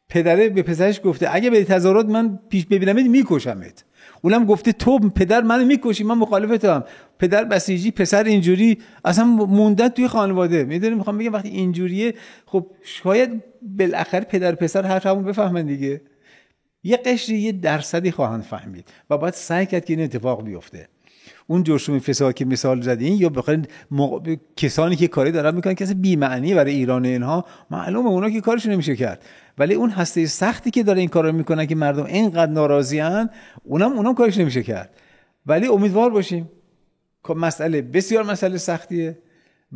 [0.10, 3.84] پدره به پسرش گفته اگه به تظاهرات من پیش ببینمت میکشمت.
[4.22, 6.84] اونم گفته تو پدر منو می‌کشی من مخالفتم
[7.20, 10.64] پدر بسیجی پسر اینجوری اصلا موندت توی خانواده.
[10.64, 12.14] می‌دونی می‌خوام بگم وقتی اینجوریه
[12.46, 16.02] خب شاید بالاخره پدر پسر حرفمون بفهمن دیگه.
[16.84, 20.88] یه قشری یه درصدی خواهند فهمید و باید سعی کرد که این اتفاق بیفته.
[21.50, 23.62] اون جرشوم فساد که مثال زدین یا بخیر
[24.56, 28.74] کسانی که کاری دارن می‌کنن کسی بی معنی برای ایران اینها معلومه اونا که کارشون
[28.74, 29.26] نمیشه کرد.
[29.58, 33.30] ولی اون هسته سختی که داره این کار رو می‌کنن که مردم اینقدر ناراضی هن
[33.64, 34.90] اونم اونم کارش نمیشه کرد.
[35.46, 36.50] ولی امیدوار باشیم.
[37.28, 39.18] که مسئله بسیار مسئله سختیه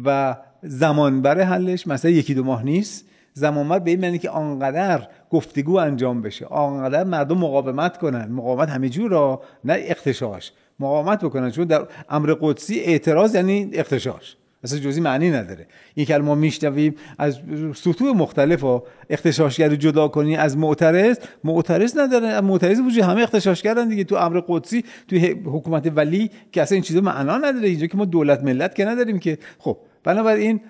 [0.06, 3.06] و زمان برای حلش مثلا یکی دو ماه نیست.
[3.34, 8.32] زمان به این معنی که آنقدر گفتگو انجام بشه آنقدر مردم مقاومت کنن.
[8.32, 11.52] مقاومت همه جور نه اختشاش مقاومت بکنن.
[11.52, 14.36] چون در امر قدسی اعتراض یعنی اختشاش.
[14.64, 15.68] اصلا جزی معنی نداره.
[15.96, 17.40] این که ما میشنویم از
[17.76, 22.42] سطوح مختلف و اختشاشگر جدا کنی از معترض معترض نداره.
[22.42, 24.04] معترض وجود همه اختشاشگرن دیگه.
[24.04, 27.68] تو امر قدسی تو حکومت ولی که اصلا این چیزا معنا نداره.
[27.68, 29.38] اینجا که ما دولت ملت که نداریم که.
[29.60, 30.62] خب بنابراین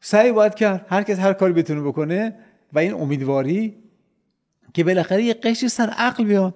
[0.00, 2.34] سعی باید کرد هر کس هر کاری بتونه بکنه
[2.72, 3.74] و این امیدواری
[4.74, 6.54] که بالاخره یه قشر سر عقل بیاد.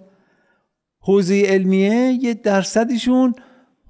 [1.07, 3.35] حوزه علمیه یه درصدیشون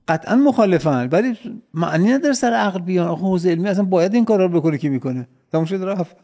[0.08, 1.38] قطعا مخالفن ولی
[1.74, 3.08] معنی نداره سر عقل بیان.
[3.08, 5.28] آخه حوزه علمی اصلا باید این کارا رو بکنه که می‌کنه.
[5.52, 6.16] تموم شد رفت.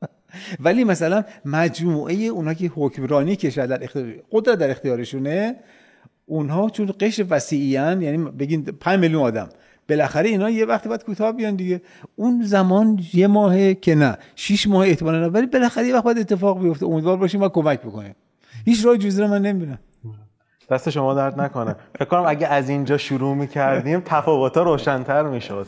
[0.64, 5.56] ولی مثلا مجموعه اونا که حکمرانی کشور در اختیار قدرت در اختیارشونه
[6.26, 9.48] اونها چون قشر وسیعیان یعنی بگین 5 میلیون آدم
[9.88, 11.82] بالاخره اینا یه وقتی باید کوتاه بیان دیگه.
[12.16, 16.62] اون زمان یه ماهه که نه 6 ماه احتمالاً ولی بالاخره یه وقت باید اتفاق
[16.62, 16.86] بیفته.
[16.86, 18.14] امیدوار باشیم و کمک بکنیم.
[18.64, 19.78] هیچ راه جزره من نمی‌بینم.
[20.70, 21.76] دست شما درد نکنه.
[21.98, 25.66] فکر کنم اگه از اینجا شروع می‌کردیم تفاوت‌ها روشنتر می‌شد.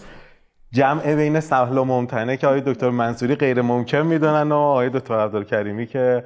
[0.73, 5.15] جمع بین سهل و ممتنه که آقای دکتر منصوری غیر ممکن می‌دونن و آقای دکتر
[5.15, 6.25] عبدالکریمی که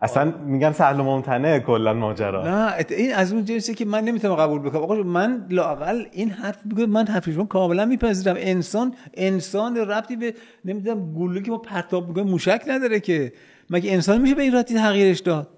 [0.00, 2.44] اصلا میگن سهل و ممتنه کلا ماجرا.
[2.44, 4.82] نه این از اون جنسی که من نمی‌تونم قبول بکنم.
[4.82, 8.36] آقا من لاقل این حرف بگم من حرفشون کاملا میپذیرم.
[8.38, 10.34] انسان انسان ربطی به
[10.64, 13.32] نمی‌دونم گلوله که ما پرتاب می‌کنیم موشک نداره که.
[13.70, 15.48] مگه انسان میشه به این راحتی تغییرش داد؟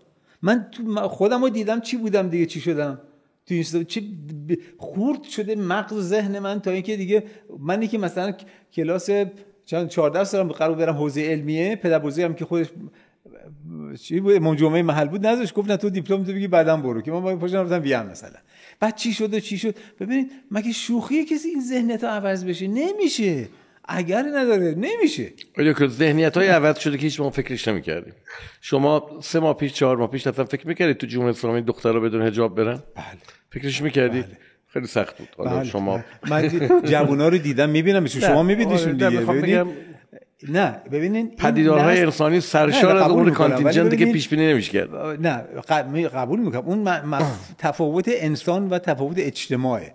[0.44, 0.68] من
[1.08, 3.00] خودم رو دیدم چی بودم دیگه چی شدم؟
[3.46, 4.18] تو این چی
[4.78, 7.24] خورد شده مغز ذهن من تا اینکه دیگه
[7.58, 8.34] من که مثلا
[8.72, 9.10] کلاس
[9.64, 12.66] چند 14 سالم قرار برم حوزه علمیه پدر هم که خودش
[14.00, 17.12] چی بود؟ جمعه محل بود نذاش گفت نه تو دیپلم تو بگی بعدم برو که
[17.12, 18.38] من پاشم رفتم بیام مثلا.
[18.80, 23.48] بعد چی شد و چی شد؟ ببینید مگه شوخی کسی این ذهنیت عوض بشه؟ نمیشه.
[23.88, 25.32] اگر نداره نمیشه.
[25.56, 28.14] که ذهنیت های عوض شده که هیچ ما فکرش نمی‌کردیم.
[28.60, 32.00] شما سه ماه پیش چهار ماه پیش اصلا فکر می‌کردید تو جمهوری اسلامی دختر رو
[32.00, 33.04] بدون حجاب برن؟ بله.
[33.50, 34.36] فکرش می‌کردید؟ بله.
[34.66, 35.28] خیلی سخت بود.
[35.38, 35.64] حالا بله.
[35.64, 36.00] شما
[36.30, 36.48] من
[36.84, 39.64] جوونا رو دیدم می‌بینم شما میبینیشون آره، دیگه.
[40.48, 44.90] نه ببینین پدیدارهای انسانی سرشار از اون کانتینجنت که پیش بینی نمیشه کرد
[45.26, 45.44] نه
[46.08, 46.64] قبول می‌کنم.
[46.64, 46.98] اون
[47.58, 49.92] تفاوت انسان و تفاوت اجتماعه.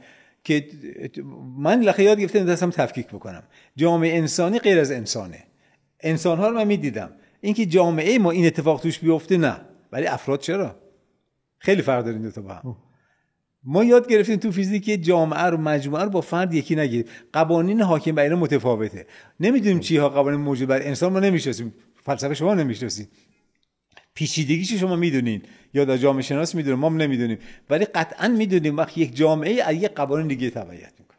[0.49, 1.23] که
[1.57, 3.43] من لخه یاد گرفتم دستم تفکیک بکنم.
[3.76, 5.43] جامعه انسانی غیر از انسانه.
[5.99, 7.11] انسان ها رو من می‌دیدم.
[7.41, 9.61] اینکه جامعه ما این اتفاق توش بیفته نه.
[9.91, 10.76] ولی افراد چرا؟
[11.57, 12.76] خیلی فرق داریم دو تا با هم.
[13.63, 17.05] ما یاد گرفتیم تو فیزیک جامعه رو مجموعه رو با فرد یکی نگیریم.
[17.34, 19.05] قوانین حاکم بر متفاوته.
[19.39, 21.73] نمی‌دونیم چی ها قوانین موجود بر انسان ما نمی‌شناسیم.
[22.03, 23.07] فلسفه شما نمی‌شناسیم.
[24.15, 25.41] پیچیدگیش شما می‌دونین.
[25.73, 27.38] یا در جامعه شناس می‌دونیم ما نمی‌دونیم.
[27.69, 31.18] ولی قطعا می‌دونیم وقتی یک جامعه از یک قوانین دیگه تبعیت می‌کنه.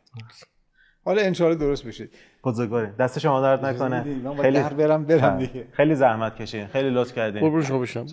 [1.05, 2.09] حالا ان درست بشه.
[2.45, 2.87] بزرگواری.
[2.99, 4.05] دست شما درد نکنه.
[4.43, 5.67] خیلی برم برم دیگه.
[5.73, 7.41] خیلی زحمت کشید خیلی لطف کردین.
[7.43, 8.07] قربون شما بشم.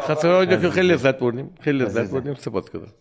[0.00, 1.50] خاطر که خیلی لذت بردیم.
[1.60, 2.34] خیلی لذت بردیم.
[2.34, 2.92] سپاسگزارم